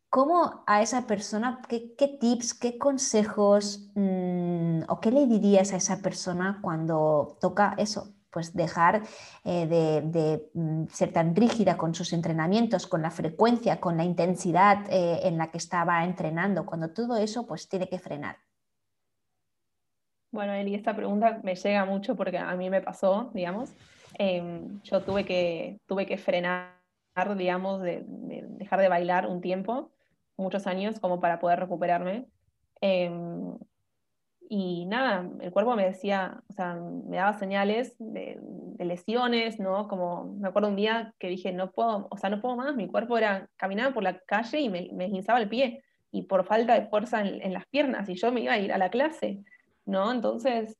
[0.09, 6.01] ¿Cómo a esa persona, qué, tips, qué consejos mm, o qué le dirías a esa
[6.01, 8.16] persona cuando toca eso?
[8.37, 9.01] Pues dejar
[9.45, 14.85] eh, de, mm, ser tan rígida con sus entrenamientos, con la frecuencia, con la intensidad
[14.91, 18.37] eh, en la que estaba entrenando, cuando todo eso pues tiene que frenar.
[20.29, 23.73] Bueno, Eli, esta pregunta me llega mucho porque a mí me pasó, digamos.
[24.19, 26.77] Em, yo tuve que, tuve que frenar,
[27.37, 29.89] digamos, de dejar de bailar un tiempo
[30.35, 32.27] muchos años como para poder recuperarme.
[34.49, 38.39] Y nada, el cuerpo me decía, o sea, me daba señales de,
[38.79, 39.87] lesiones, ¿no?
[39.87, 42.87] Como me acuerdo un día que dije, no puedo, o sea, no puedo más, mi
[42.87, 46.87] cuerpo era, caminaba por la calle y me, me el pie, y por falta de
[46.87, 49.43] fuerza en, en, las piernas, y yo me iba a ir a la clase,
[49.85, 50.11] ¿no?
[50.11, 50.77] Entonces,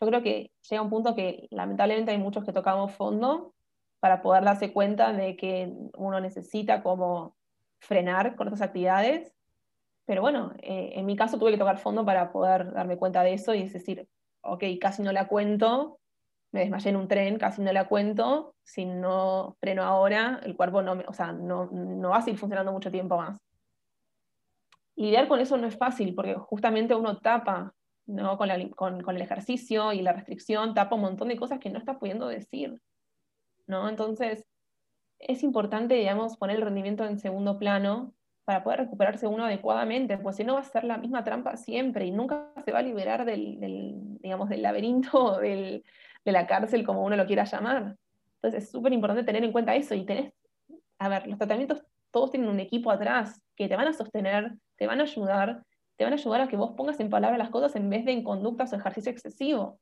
[0.00, 3.54] yo creo que llega un punto que lamentablemente hay muchos que tocamos fondo
[4.00, 7.36] para poder darse cuenta de que uno necesita como
[7.80, 9.35] frenar con otras actividades.
[10.06, 13.34] Pero bueno, eh, en mi caso tuve que tocar fondo para poder darme cuenta de
[13.34, 14.08] eso y es decir,
[14.40, 15.98] ok, casi no la cuento,
[16.52, 20.80] me desmayé en un tren, casi no la cuento, si no freno ahora, el cuerpo
[20.80, 23.38] no, o sea, no, no va a seguir funcionando mucho tiempo más.
[24.94, 27.74] Lidiar con eso no es fácil, porque justamente uno tapa
[28.06, 28.38] ¿no?
[28.38, 31.78] con, con, con, el ejercicio y la restricción, tapa un montón de cosas que no
[31.78, 32.80] está pudiendo decir.
[33.66, 33.88] ¿no?
[33.88, 34.46] Entonces,
[35.18, 38.14] es importante, digamos, poner el rendimiento en segundo plano
[38.46, 42.06] para poder recuperarse uno adecuadamente, pues si no va a ser la misma trampa siempre
[42.06, 43.58] y nunca se va a liberar del,
[44.20, 45.84] digamos, del laberinto del,
[46.24, 47.96] de la cárcel, como uno lo quiera llamar.
[48.36, 50.32] Entonces es súper importante tener en cuenta eso y tenés,
[51.00, 51.82] a ver, los tratamientos
[52.12, 55.64] todos tienen un equipo atrás que te van a sostener, te van a ayudar,
[55.96, 58.12] te van a ayudar a que vos pongas en palabras las cosas en vez de
[58.12, 59.80] en conductas o ejercicio excesivo.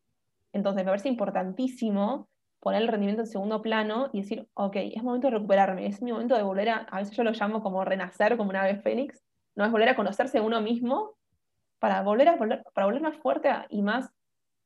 [0.55, 2.29] Entonces me parece importantísimo
[2.65, 6.13] poner el rendimiento en segundo plano y decir, ok, es momento de recuperarme, es mi
[6.13, 9.23] momento de volver a, a veces yo lo llamo como renacer, como una ave fénix,
[9.55, 11.15] no es volver a conocerse uno mismo
[11.79, 14.11] para volver a volver, para volver más fuerte y más,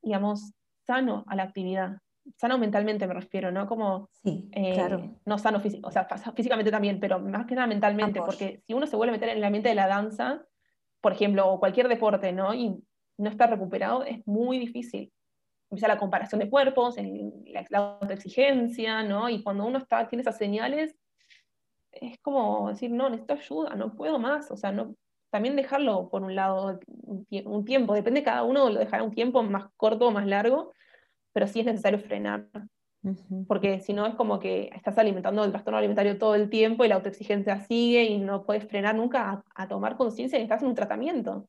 [0.01, 0.53] digamos,
[0.87, 1.97] sano a la actividad.
[2.37, 3.67] Sano mentalmente me refiero, ¿no?
[3.67, 5.15] Como, sí, eh, claro.
[5.25, 8.87] no sano físico, o sea, físicamente también, pero más que nada mentalmente, porque si uno
[8.87, 10.41] se vuelve a meter en el ambiente de la danza,
[11.01, 12.53] por ejemplo, o cualquier deporte, ¿no?
[12.53, 12.81] Y
[13.17, 15.11] no está recuperado, es muy difícil
[15.69, 19.29] empieza la comparación de cuerpos, la, la autoexigencia, ¿no?
[19.29, 20.95] Y cuando uno está, tiene esas señales,
[21.91, 24.95] es como decir, no, necesito ayuda, no puedo más, o sea, no,
[25.29, 26.79] también dejarlo por un lado
[27.45, 30.73] un tiempo, depende de cada uno, lo dejará un tiempo más corto o más largo,
[31.33, 32.47] pero sí es necesario frenar,
[33.47, 36.89] porque si no es como que estás alimentando el trastorno alimentario todo el tiempo y
[36.89, 40.69] la autoexigencia sigue y no puedes frenar nunca a, tomar conciencia de que estás en
[40.69, 41.47] un tratamiento,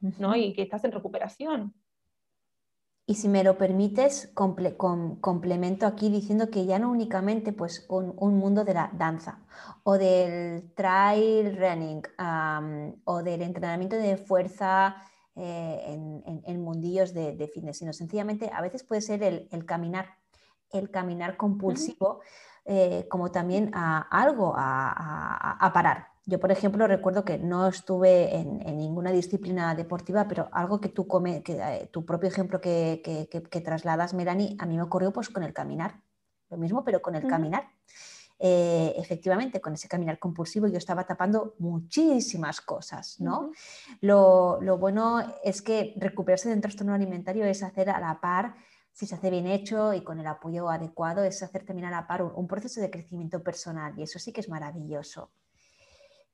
[0.00, 0.34] ¿no?
[0.34, 1.72] Y que estás en recuperación.
[3.08, 8.66] Y si me lo permites, complemento aquí diciendo que ya no únicamente pues, un, mundo
[8.66, 9.38] de la danza
[9.82, 12.02] o del trail running
[13.04, 14.96] o del entrenamiento de fuerza
[15.34, 15.98] eh,
[16.44, 20.18] en, mundillos de, fitness, sino sencillamente a veces puede ser el, caminar,
[20.70, 22.20] el caminar compulsivo,
[22.66, 26.08] eh, como también a algo a parar.
[26.28, 31.06] Yo, por ejemplo, recuerdo que no estuve en, ninguna disciplina deportiva, pero algo que tú
[31.06, 35.42] come, que, eh, tu propio ejemplo que, trasladas, Melanie, a mí me ocurrió pues con
[35.42, 36.02] el caminar.
[36.50, 37.70] Lo mismo, pero con el caminar.
[38.38, 43.50] Eh, efectivamente, con ese caminar compulsivo yo estaba tapando muchísimas cosas, ¿no?
[44.02, 48.54] lo, bueno es que recuperarse de un trastorno alimentario es hacer a la par
[48.92, 52.06] si se hace bien hecho y con el apoyo adecuado, es hacer también a la
[52.06, 55.30] par un proceso de crecimiento personal y eso sí que es maravilloso.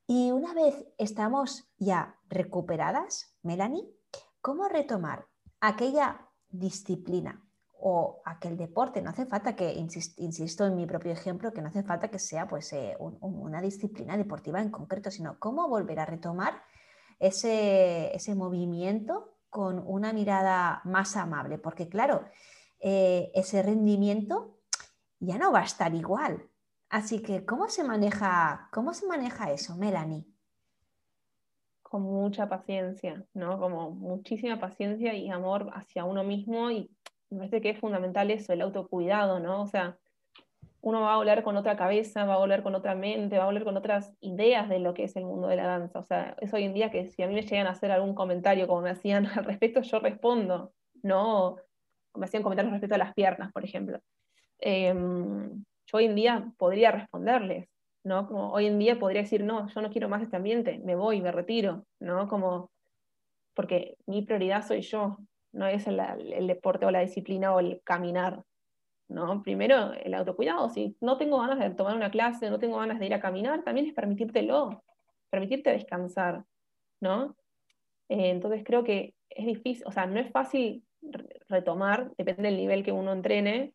[0.07, 3.89] Y una vez estamos ya recuperadas, Melanie,
[4.39, 5.25] ¿cómo retomar
[5.59, 9.01] aquella disciplina o aquel deporte?
[9.01, 12.47] No hace falta que, insisto en mi propio ejemplo, que no hace falta que sea
[12.47, 16.61] pues, eh, una disciplina deportiva en concreto, sino cómo volver a retomar
[17.19, 22.25] ese, movimiento con una mirada más amable, porque claro,
[22.79, 24.59] eh, ese rendimiento
[25.19, 26.47] ya no va a estar igual,
[26.89, 30.25] Así que, ¿cómo se maneja, cómo se maneja eso, Melanie?
[31.81, 33.59] Con mucha paciencia, ¿no?
[33.59, 36.91] Como muchísima paciencia y amor hacia uno mismo y
[37.29, 39.63] me parece que es fundamental eso, el autocuidado, ¿no?
[39.63, 39.97] O sea,
[40.81, 43.47] uno va a volver con otra cabeza, va a volver con otra mente, va a
[43.47, 45.99] volver con otras ideas de lo que es el mundo de la danza.
[45.99, 48.13] O sea, es hoy en día que si a mí me llegan a hacer algún
[48.13, 51.57] comentario como me hacían al respecto, yo respondo, ¿no?
[52.13, 53.99] me hacían comentarios respecto a las piernas, por ejemplo.
[54.59, 57.67] Em, yo hoy en día podría responderles,
[58.03, 58.27] ¿no?
[58.27, 61.21] Como hoy en día podría decir, no, yo no quiero más este ambiente, me voy,
[61.21, 62.27] me retiro, ¿no?
[62.27, 62.71] Como,
[63.53, 65.17] porque mi prioridad soy yo,
[65.51, 65.97] no es el,
[66.47, 68.43] deporte o la disciplina o el caminar,
[69.07, 69.41] ¿no?
[69.41, 73.05] Primero, el autocuidado, si no tengo ganas de tomar una clase, no tengo ganas de
[73.05, 74.83] ir a caminar, también es permitírtelo,
[75.29, 76.43] permitirte descansar,
[76.99, 77.35] ¿no?
[78.09, 80.83] Eh, entonces creo que es difícil, o sea, no es fácil
[81.49, 83.73] retomar, depende del nivel que uno entrene.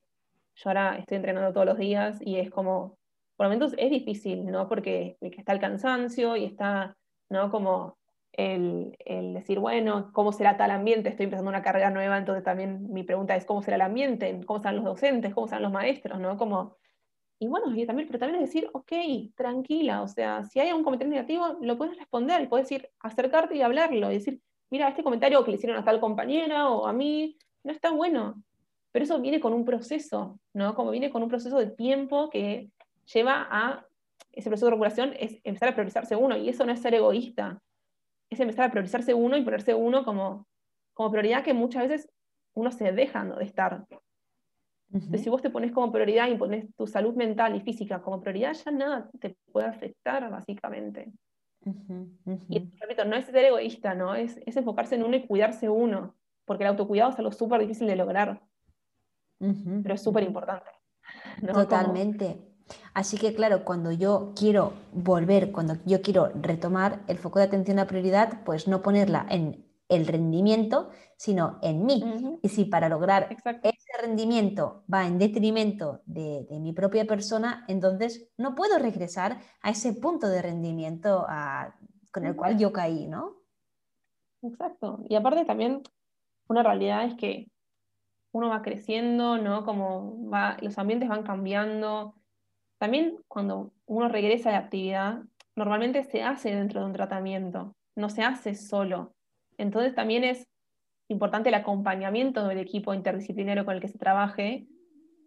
[0.62, 2.99] Yo ahora estoy entrenando todos los días y es como,
[3.37, 4.68] por momentos es difícil, ¿no?
[4.68, 6.99] Porque está el cansancio y está,
[7.31, 7.51] ¿no?
[7.51, 7.96] Como
[8.33, 8.94] el,
[9.35, 11.09] decir, bueno, ¿cómo será tal ambiente?
[11.09, 14.38] Estoy empezando una carrera nueva, entonces también mi pregunta es, ¿cómo será el ambiente?
[14.44, 15.33] ¿Cómo serán los docentes?
[15.33, 16.20] ¿Cómo serán los maestros?
[16.20, 16.37] ¿no?
[16.37, 16.77] Como,
[17.38, 18.92] y bueno, y también, pero también es decir, ok,
[19.35, 23.62] tranquila, o sea, si hay un comentario negativo, lo puedes responder, puedes ir, acercarte y
[23.62, 27.38] hablarlo, y decir, mira, este comentario que le hicieron a tal compañera o a mí,
[27.64, 28.42] no está bueno.
[28.92, 30.74] Pero eso viene con un proceso, ¿no?
[30.74, 32.70] Como viene con un proceso de tiempo que
[33.12, 33.87] lleva a,
[34.33, 37.61] ese proceso de regulación es empezar a priorizarse uno, y eso no es ser egoísta,
[38.31, 40.46] es empezar a priorizarse uno y ponerse uno como,
[40.94, 42.11] como prioridad que muchas veces
[42.55, 43.85] uno se deja de estar.
[44.92, 48.20] Entonces, si vos te pones como prioridad y pones tu salud mental y física como
[48.20, 51.12] prioridad, ya nada te puede afectar, básicamente.
[52.48, 54.14] Y repito, no es ser egoísta, ¿no?
[54.14, 57.87] Es, es, enfocarse en uno y cuidarse uno, porque el autocuidado es algo súper difícil
[57.87, 58.40] de lograr,
[59.83, 60.70] pero es súper importante.
[61.53, 62.46] Totalmente.
[62.94, 67.79] Así que claro, cuando yo quiero volver, cuando yo quiero retomar el foco de atención
[67.79, 72.38] a prioridad, pues no ponerla en el rendimiento, sino en mí.
[72.42, 78.55] Y si para lograr ese rendimiento va en detrimento de, mi propia persona, entonces no
[78.55, 81.26] puedo regresar a ese punto de rendimiento
[82.12, 83.37] con el cual yo caí, ¿no?
[84.42, 85.00] Exacto.
[85.09, 85.83] Y aparte también
[86.48, 87.50] una realidad es que
[88.33, 89.64] uno va creciendo, ¿no?
[89.64, 92.14] Como va, los ambientes van cambiando,
[92.81, 95.23] también cuando uno regresa a la actividad,
[95.55, 99.14] normalmente se hace dentro de un tratamiento, no se hace solo.
[99.59, 100.49] Entonces también es
[101.09, 104.66] importante el acompañamiento del equipo interdisciplinario con el que se trabaje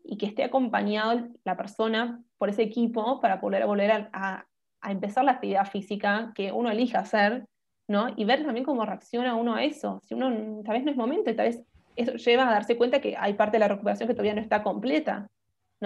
[0.04, 4.48] y que esté acompañado la persona por ese equipo para poder volver a,
[4.90, 7.46] empezar la actividad física que uno elija hacer,
[7.88, 8.08] ¿no?
[8.18, 10.02] Y ver también cómo reacciona uno a eso.
[10.04, 11.64] Si uno tal vez no es momento, tal vez
[11.96, 14.64] eso lleva a darse cuenta que hay parte de la recuperación que todavía no está
[14.64, 15.30] completa.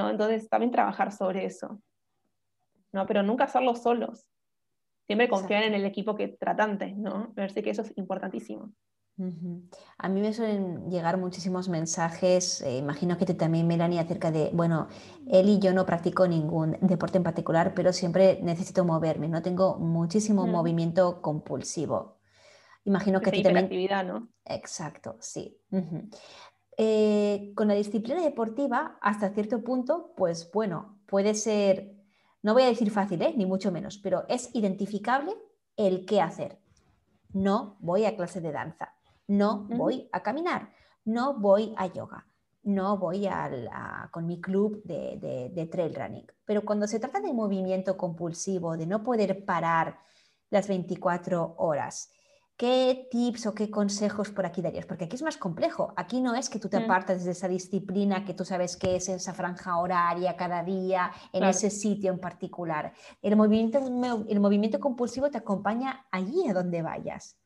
[0.06, 1.82] Entonces también trabajar sobre eso,
[2.92, 3.06] ¿no?
[3.08, 4.28] Pero nunca hacerlo solos.
[5.08, 7.32] Siempre confiar en el equipo que tratante, ¿no?
[7.34, 8.74] Verse que eso es importantísimo.
[9.98, 14.52] A mí me suelen llegar muchísimos mensajes, eh, imagino que tú también, Melanie, acerca de,
[14.54, 14.90] bueno,
[15.28, 19.80] él y yo no practico ningún deporte en particular, pero siempre necesito moverme, no tengo
[19.80, 22.17] muchísimo movimiento compulsivo.
[22.88, 23.90] Imagino que, tú también...
[24.08, 24.30] ¿no?
[24.46, 25.60] Exacto, sí.
[26.78, 31.94] Eh, con la disciplina deportiva, hasta cierto punto, pues bueno, puede ser,
[32.44, 33.34] no voy a decir fácil, ¿eh?
[33.36, 35.36] ni mucho menos, pero es identificable
[35.76, 36.62] el qué hacer.
[37.34, 38.94] No voy a clase de danza,
[39.28, 40.72] no voy a caminar,
[41.04, 42.26] no voy a yoga,
[42.64, 43.28] no voy
[44.12, 46.28] con mi club de, de trail running.
[46.46, 50.00] Pero cuando se trata de movimiento compulsivo, de no poder parar
[50.50, 52.12] las 24 horas,
[52.58, 54.88] ¿Qué tips o qué consejos por aquí darías?
[54.88, 55.94] Porque aquí es más complejo.
[55.96, 56.84] Aquí no es que tú te mm.
[56.84, 61.44] apartas de esa disciplina que tú sabes que es esa franja horaria cada día, en
[61.44, 62.94] ese sitio en particular.
[63.22, 63.78] El movimiento,
[64.28, 67.38] el movimiento compulsivo te acompaña allí a donde vayas.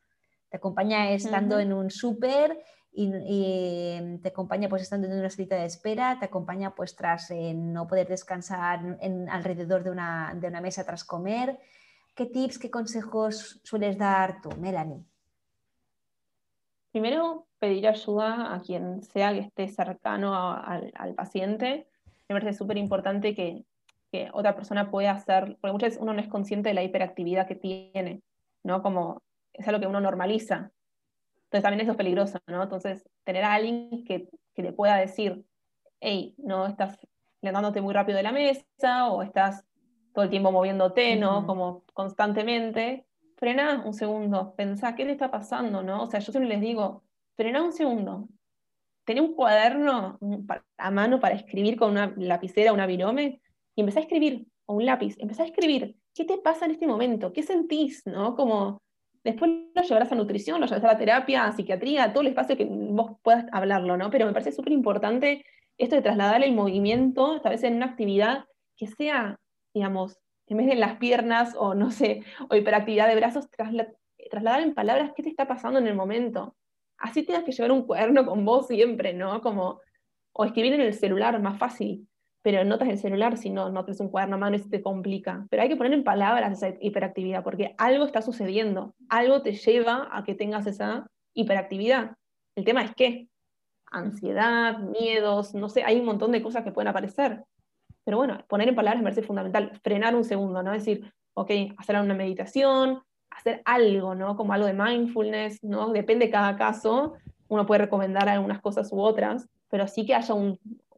[0.50, 5.66] Te acompaña estando en un súper y, te acompaña pues estando en una salita de
[5.66, 10.86] espera, te acompaña pues tras no poder descansar en, alrededor de una, de una mesa
[10.86, 11.60] tras comer.
[12.22, 15.04] ¿Qué tips, qué consejos sueles dar tú, Melanie?
[16.92, 21.88] Primero, pedir ayuda a quien sea que esté cercano al, paciente.
[22.30, 23.66] Me parece súper importante que,
[24.34, 27.56] otra persona pueda hacer, porque muchas veces uno no es consciente de la hiperactividad que
[27.56, 28.22] tiene,
[28.62, 28.84] ¿no?
[28.84, 30.72] Como es algo que uno normaliza.
[31.46, 32.62] Entonces también eso es peligroso, ¿no?
[32.62, 35.44] Entonces, tener a alguien que, que le pueda decir,
[36.00, 37.00] hey, no estás
[37.42, 39.66] levantándote muy rápido de la mesa o estás
[40.14, 41.46] todo el tiempo moviéndote, ¿no?
[41.46, 43.06] Como constantemente.
[43.38, 46.04] Frena un segundo, pensá, ¿qué te está pasando, no?
[46.04, 47.04] O sea, yo siempre les digo,
[47.36, 48.28] frena un segundo.
[49.04, 50.20] Tenés un cuaderno
[50.78, 53.42] a mano para escribir con una lapicera, una virome,
[53.76, 56.86] y empezá a escribir, o un lápiz, empezá a escribir, ¿qué te pasa en este
[56.86, 57.34] momento?
[57.34, 58.36] ¿Qué sentís, no?
[58.36, 58.80] Como,
[59.24, 62.28] después lo llevarás a nutrición, lo llevarás a la terapia, a psiquiatría, a todo el
[62.28, 64.12] espacio que vos puedas hablarlo, ¿no?
[64.12, 65.44] Pero me parece súper importante
[65.78, 68.46] esto de trasladar el movimiento, tal vez en una actividad
[68.78, 69.40] que sea
[69.74, 74.74] digamos, en vez de las piernas o no sé, o hiperactividad de brazos, trasladar en
[74.74, 76.56] palabras qué te está pasando en el momento.
[76.98, 79.42] Así tienes que llevar un cuaderno con vos siempre, ¿no?
[79.42, 79.80] Como,
[80.34, 82.08] o escribir en el celular, más fácil,
[82.42, 84.82] pero notas en el celular si no, no un cuaderno a mano y se te
[84.82, 85.48] complica.
[85.50, 90.10] Pero hay que poner en palabras esa hiperactividad, porque algo está sucediendo, algo te lleva
[90.12, 92.16] a que tengas esa hiperactividad.
[92.56, 93.30] El tema es qué,
[93.92, 97.44] ansiedad, miedos, no sé, hay un montón de cosas que pueden aparecer.
[98.04, 100.74] Pero bueno, poner en palabras me parece fundamental, frenar un segundo, ¿no?
[100.74, 104.36] Es decir, ok, hacer una meditación, hacer algo, ¿no?
[104.36, 105.92] Como algo de mindfulness, ¿no?
[105.92, 107.14] Depende de cada caso,
[107.48, 110.34] uno puede recomendar algunas cosas u otras, pero sí que haya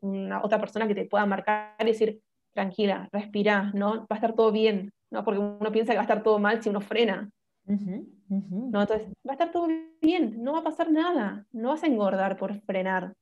[0.01, 2.22] una otra persona que te pueda marcar y decir,
[2.54, 4.01] tranquila, respira, ¿no?
[4.01, 5.24] Va a estar todo bien, ¿no?
[5.24, 7.30] Porque uno piensa que va a estar todo mal si uno frena.
[8.30, 8.82] ¿no?
[8.82, 9.68] Entonces, va a estar todo
[10.01, 13.14] bien, no va a pasar nada, no vas a engordar por frenar,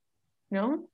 [0.50, 0.86] ¿no?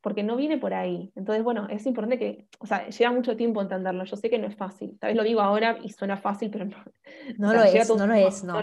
[0.00, 1.12] Porque no viene por ahí.
[1.14, 4.04] Entonces, bueno, es importante que, o sea, lleva mucho tiempo entenderlo.
[4.04, 4.98] Yo sé que no es fácil.
[4.98, 6.76] Tal vez lo digo ahora y suena fácil, pero no.
[7.38, 8.62] No, lo, es, no lo es, no.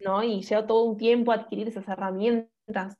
[0.00, 2.96] no Y lleva todo un tiempo adquirir esas herramientas,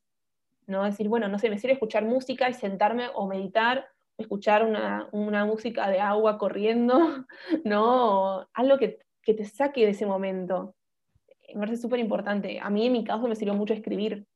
[0.67, 0.85] ¿no?
[0.85, 5.47] Decir, bueno, no sé, me sirve escuchar música y sentarme o meditar escuchar una, una,
[5.47, 7.25] música de agua corriendo,
[7.65, 8.47] ¿no?
[8.53, 10.75] algo que, que, te saque de ese momento
[11.55, 12.59] me parece súper importante.
[12.61, 14.27] A mí en mi caso me sirvió mucho escribir.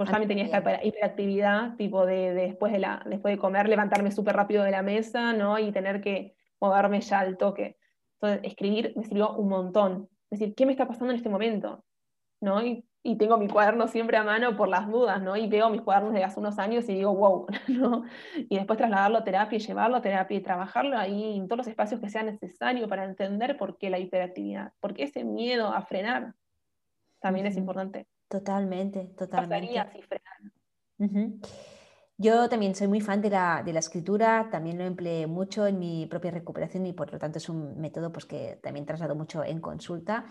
[0.00, 4.34] Porque también tenía esta hiperactividad, tipo de, después, de la, después de comer, levantarme súper
[4.34, 5.58] rápido de la mesa, ¿no?
[5.58, 7.76] Y tener que moverme ya al toque.
[8.14, 10.08] Entonces, escribir me sirvió un montón.
[10.30, 11.84] Es decir, ¿qué me está pasando en este momento?
[12.40, 12.64] ¿No?
[12.64, 15.36] Y, y, tengo mi cuaderno siempre a mano por las dudas, ¿no?
[15.36, 18.04] Y veo mis cuadernos de hace unos años y digo, wow, ¿no?
[18.48, 21.66] Y después trasladarlo a terapia y llevarlo a terapia y trabajarlo ahí en todos los
[21.66, 25.82] espacios que sea necesario para entender por qué la hiperactividad, por qué ese miedo a
[25.82, 26.32] frenar
[27.20, 28.06] también es importante.
[28.30, 29.56] Totalmente, totalmente.
[32.16, 35.80] Yo también soy muy fan de la, de la, escritura, también lo empleé mucho en
[35.80, 39.42] mi propia recuperación y por lo tanto es un método pues, que también traslado mucho
[39.42, 40.26] en consulta.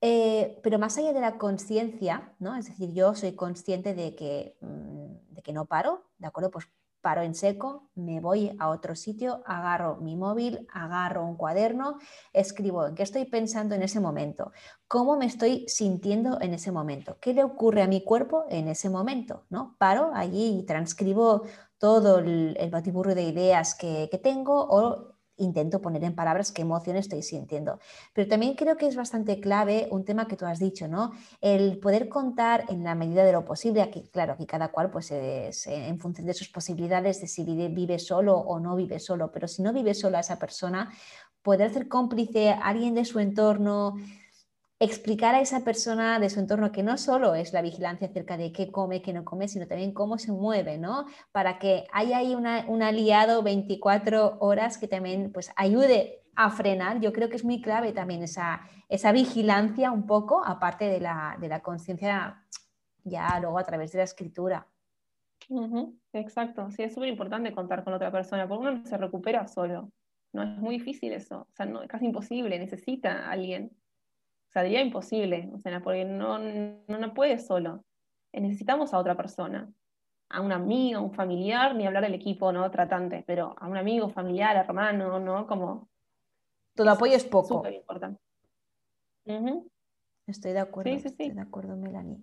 [0.00, 2.54] Eh, pero más allá de la conciencia, ¿no?
[2.54, 6.50] es decir, yo soy consciente de que, mm, de que no paro, ¿de acuerdo?
[6.52, 6.68] Pues
[7.02, 11.98] paro en seco, me voy a otro sitio, agarro mi móvil, agarro un cuaderno,
[12.32, 14.52] escribo en qué estoy pensando en ese momento,
[14.88, 18.88] cómo me estoy sintiendo en ese momento, qué le ocurre a mi cuerpo en ese
[18.88, 19.76] momento, ¿no?
[19.78, 21.42] Paro allí y transcribo
[21.78, 25.11] todo el, el batiburro de ideas que, que tengo o
[25.44, 27.78] intento poner en palabras qué emoción estoy sintiendo.
[28.12, 31.12] Pero también creo que es bastante clave un tema que tú has dicho, ¿no?
[31.40, 35.10] El poder contar en la medida de lo posible, aquí, claro, aquí cada cual pues
[35.10, 39.30] es en función de sus posibilidades de si vive, vive solo o no vive solo,
[39.32, 40.92] pero si no vive sola esa persona,
[41.42, 43.96] poder ser cómplice a alguien de su entorno,
[44.84, 48.52] explicar a esa persona de su entorno que no solo es la vigilancia acerca de
[48.52, 51.06] qué come, qué no come, sino también cómo se mueve, ¿no?
[51.30, 57.00] Para que haya ahí un aliado 24 horas que también pues, ayude a frenar.
[57.00, 61.36] Yo creo que es muy clave también esa, esa vigilancia un poco, aparte de la,
[61.40, 62.42] de la conciencia
[63.04, 64.66] ya luego a través de la escritura.
[66.12, 69.92] Exacto, sí, es súper importante contar con otra persona, porque uno no se recupera solo.
[70.32, 73.70] No es muy difícil eso, o sea, no, es casi imposible, necesita a alguien
[74.52, 77.84] sería imposible, o sea, porque no, no, no puede solo.
[78.32, 79.70] Necesitamos a otra persona,
[80.28, 82.70] a un amigo, a un familiar, ni hablar del equipo, ¿no?
[82.70, 85.46] Tratante, pero a un amigo, familiar, hermano, ¿no?
[85.46, 85.88] Como...
[86.74, 87.56] Todo apoyo es poco.
[87.56, 88.18] Súper importante.
[90.26, 92.18] Estoy de acuerdo, estoy de acuerdo, Melanie.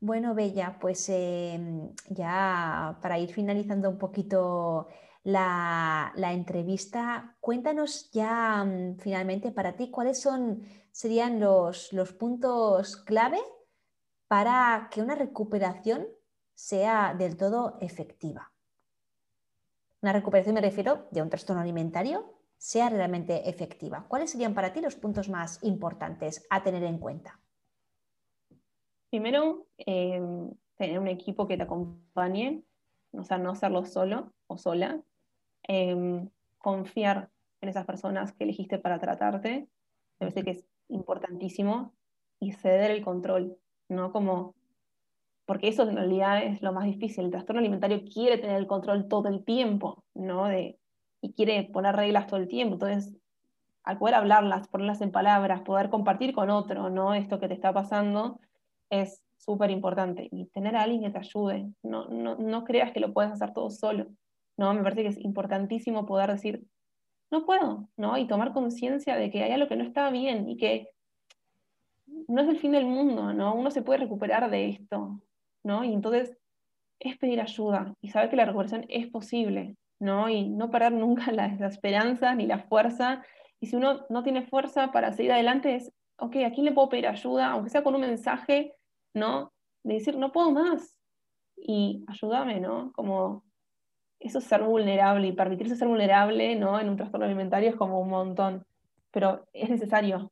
[0.00, 4.88] Bueno, Bella, pues em, ya para ir finalizando un poquito
[5.22, 7.36] la, entrevista.
[7.40, 10.62] Cuéntanos ya mm, finalmente para ti cuáles son,
[10.92, 13.40] serían los, los puntos clave
[14.28, 16.06] para que una recuperación
[16.54, 18.52] sea del todo efectiva.
[20.02, 24.06] Una recuperación, me refiero, de un trastorno alimentario, sea realmente efectiva.
[24.08, 27.40] ¿Cuáles serían para ti los puntos más importantes a tener en cuenta?
[29.10, 32.62] Primero, em, tener un equipo que te acompañe,
[33.12, 35.02] o sea, no hacerlo solo o sola,
[35.72, 39.68] Em, confiar en esas personas que elegiste para tratarte,
[40.18, 41.94] me parece que es importantísimo,
[42.40, 43.56] y ceder el control,
[43.88, 44.10] ¿no?
[44.10, 44.56] Como,
[45.46, 47.26] porque eso en realidad es lo más difícil.
[47.26, 50.52] El trastorno alimentario quiere tener el control todo el tiempo, ¿no?
[50.52, 52.74] Y quiere poner reglas todo el tiempo.
[52.74, 53.14] Entonces,
[53.84, 57.14] al poder hablarlas, ponerlas en palabras, poder compartir con otro, ¿no?
[57.14, 58.40] Esto que te está pasando,
[58.90, 60.28] es súper importante.
[60.32, 61.70] Y tener a alguien que te ayude.
[61.84, 64.08] No, no, no creas que lo puedes hacer todo solo.
[64.56, 64.74] ¿No?
[64.74, 66.64] Me parece que es importantísimo poder decir,
[67.30, 68.18] no puedo, ¿no?
[68.18, 70.88] Y tomar conciencia de que hay algo que no está bien y que
[72.28, 73.54] no es el fin del mundo, ¿no?
[73.54, 75.20] Uno se puede recuperar de esto,
[75.64, 75.84] ¿no?
[75.84, 76.36] Y entonces
[76.98, 80.28] es pedir ayuda y saber que la recuperación es posible, ¿no?
[80.28, 83.24] Y no perder nunca la, la esperanza ni la fuerza.
[83.60, 86.88] Y si uno no tiene fuerza para seguir adelante, es, ok, ¿a quién le puedo
[86.88, 87.50] pedir ayuda?
[87.50, 88.74] Aunque sea con un mensaje,
[89.14, 89.52] ¿no?
[89.84, 90.96] De decir, no puedo más.
[91.56, 92.92] Y ayúdame, ¿no?
[92.92, 93.44] Como
[94.20, 96.78] eso es ser vulnerable y permitirse ser vulnerable ¿no?
[96.78, 98.64] en un trastorno alimentario es como un montón,
[99.10, 100.30] pero es necesario,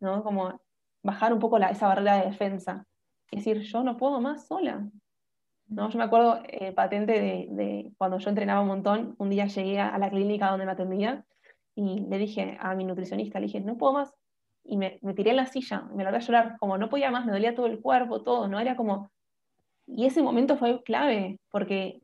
[0.00, 0.22] ¿no?
[0.22, 0.60] Como
[1.02, 2.84] bajar un poco la, esa barrera de defensa
[3.30, 4.86] y decir, yo no puedo más sola.
[5.68, 5.88] ¿no?
[5.88, 9.80] Yo me acuerdo eh, patente de, de, cuando yo entrenaba un montón, un día llegué
[9.80, 11.24] a la clínica donde me atendía
[11.74, 14.12] y le dije a mi nutricionista, le dije, no puedo más,
[14.68, 17.32] y me, tiré en la silla, me largué a llorar, como no podía más, me
[17.32, 18.60] dolía todo el cuerpo, todo, ¿no?
[18.60, 19.10] Era como...
[19.86, 22.02] Y ese momento fue clave, porque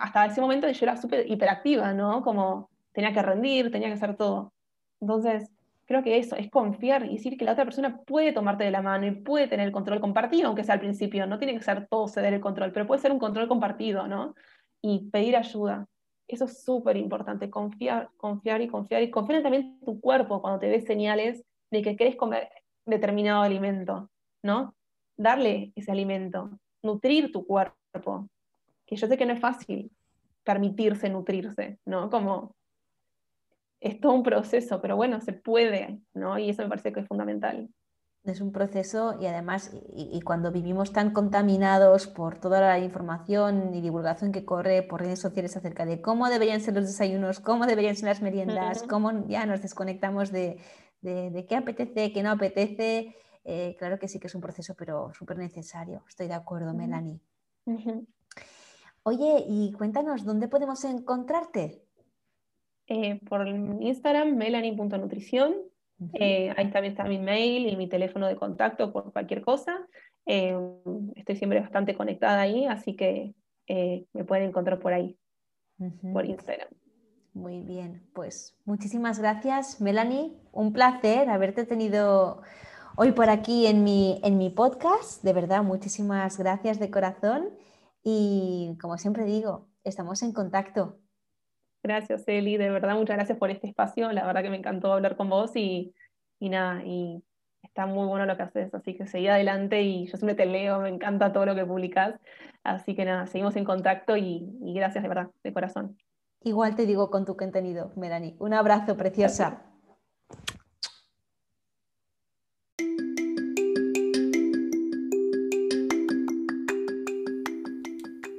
[0.00, 2.22] hasta ese momento yo era súper hiperactiva, ¿no?
[2.22, 4.52] Como tenía que rendir, tenía que hacer todo.
[5.00, 5.50] Entonces,
[5.86, 8.82] creo que eso, es confiar y decir que la otra persona puede tomarte de la
[8.82, 11.88] mano y puede tener el control compartido, aunque sea al principio, no tiene que ser
[11.88, 14.34] todo ceder el control, pero puede ser un control compartido, ¿no?
[14.82, 15.86] Y pedir ayuda.
[16.28, 20.58] Eso es súper importante, confiar, confiar y confiar, y confiar también en tu cuerpo cuando
[20.60, 22.50] te ves señales de que querés comer
[22.84, 24.10] determinado alimento,
[24.42, 24.74] ¿no?
[25.16, 26.50] Darle ese alimento,
[26.82, 28.28] nutrir tu cuerpo,
[28.88, 29.92] que yo sé que no es fácil
[30.42, 32.08] permitirse nutrirse, ¿no?
[32.08, 32.56] Como
[33.80, 36.38] es todo un proceso, pero bueno, se puede, ¿no?
[36.38, 37.68] Y eso me parece que es fundamental.
[38.24, 43.80] Es un proceso y además, y, cuando vivimos tan contaminados por toda la información y
[43.80, 47.94] divulgación que corre por redes sociales acerca de cómo deberían ser los desayunos, cómo deberían
[47.94, 50.58] ser las meriendas, cómo ya nos desconectamos de,
[51.00, 53.14] de, qué apetece, qué no apetece,
[53.44, 56.04] eh, claro que sí que es un proceso, pero súper necesario.
[56.08, 57.20] Estoy de acuerdo, Melanie.
[59.08, 61.82] Oye, y cuéntanos, ¿dónde podemos encontrarte?
[62.88, 65.54] Eh, por Instagram, melanie.nutrición.
[66.12, 69.78] Eh, ahí también está mi mail y mi teléfono de contacto por cualquier cosa.
[70.26, 70.54] Eh,
[71.16, 73.34] estoy siempre bastante conectada ahí, así que
[74.12, 75.18] me pueden encontrar por ahí,
[76.12, 76.68] por Instagram.
[77.32, 80.36] Muy bien, pues muchísimas gracias, Melanie.
[80.52, 82.42] Un placer haberte tenido
[82.96, 85.22] hoy por aquí en mi, en mi podcast.
[85.22, 87.48] De verdad, muchísimas gracias de corazón.
[88.10, 90.98] Y como siempre digo, estamos en contacto.
[91.82, 94.10] Gracias, Eli, de verdad, muchas gracias por este espacio.
[94.12, 95.92] La verdad que me encantó hablar con vos y,
[96.40, 97.22] nada, y
[97.62, 100.80] está muy bueno lo que haces, así que seguí adelante y yo siempre te leo,
[100.80, 102.18] me encanta todo lo que publicas.
[102.64, 105.98] Así que nada, seguimos en contacto y, gracias de verdad, de corazón.
[106.40, 108.36] Igual te digo con tu contenido, Melanie.
[108.38, 109.67] Un abrazo, preciosa.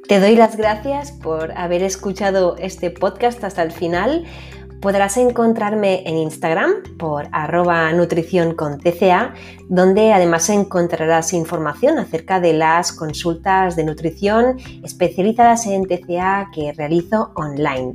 [0.09, 4.25] Te doy las gracias por haber escuchado este podcast hasta el final.
[4.81, 9.35] Podrás encontrarme en Instagram por arroba nutrición con TCA,
[9.67, 17.31] donde además encontrarás información acerca de las consultas de nutrición especializadas en TCA que realizo
[17.35, 17.93] online.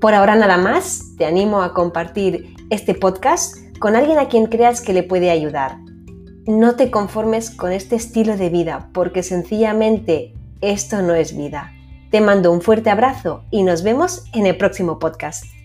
[0.00, 4.80] Por ahora nada más, te animo a compartir este podcast con alguien a quien creas
[4.80, 5.78] que le puede ayudar.
[6.48, 11.72] No te conformes con este estilo de vida porque sencillamente esto no es vida.
[12.10, 15.57] Te mando un fuerte abrazo y nos vemos en el próximo podcast.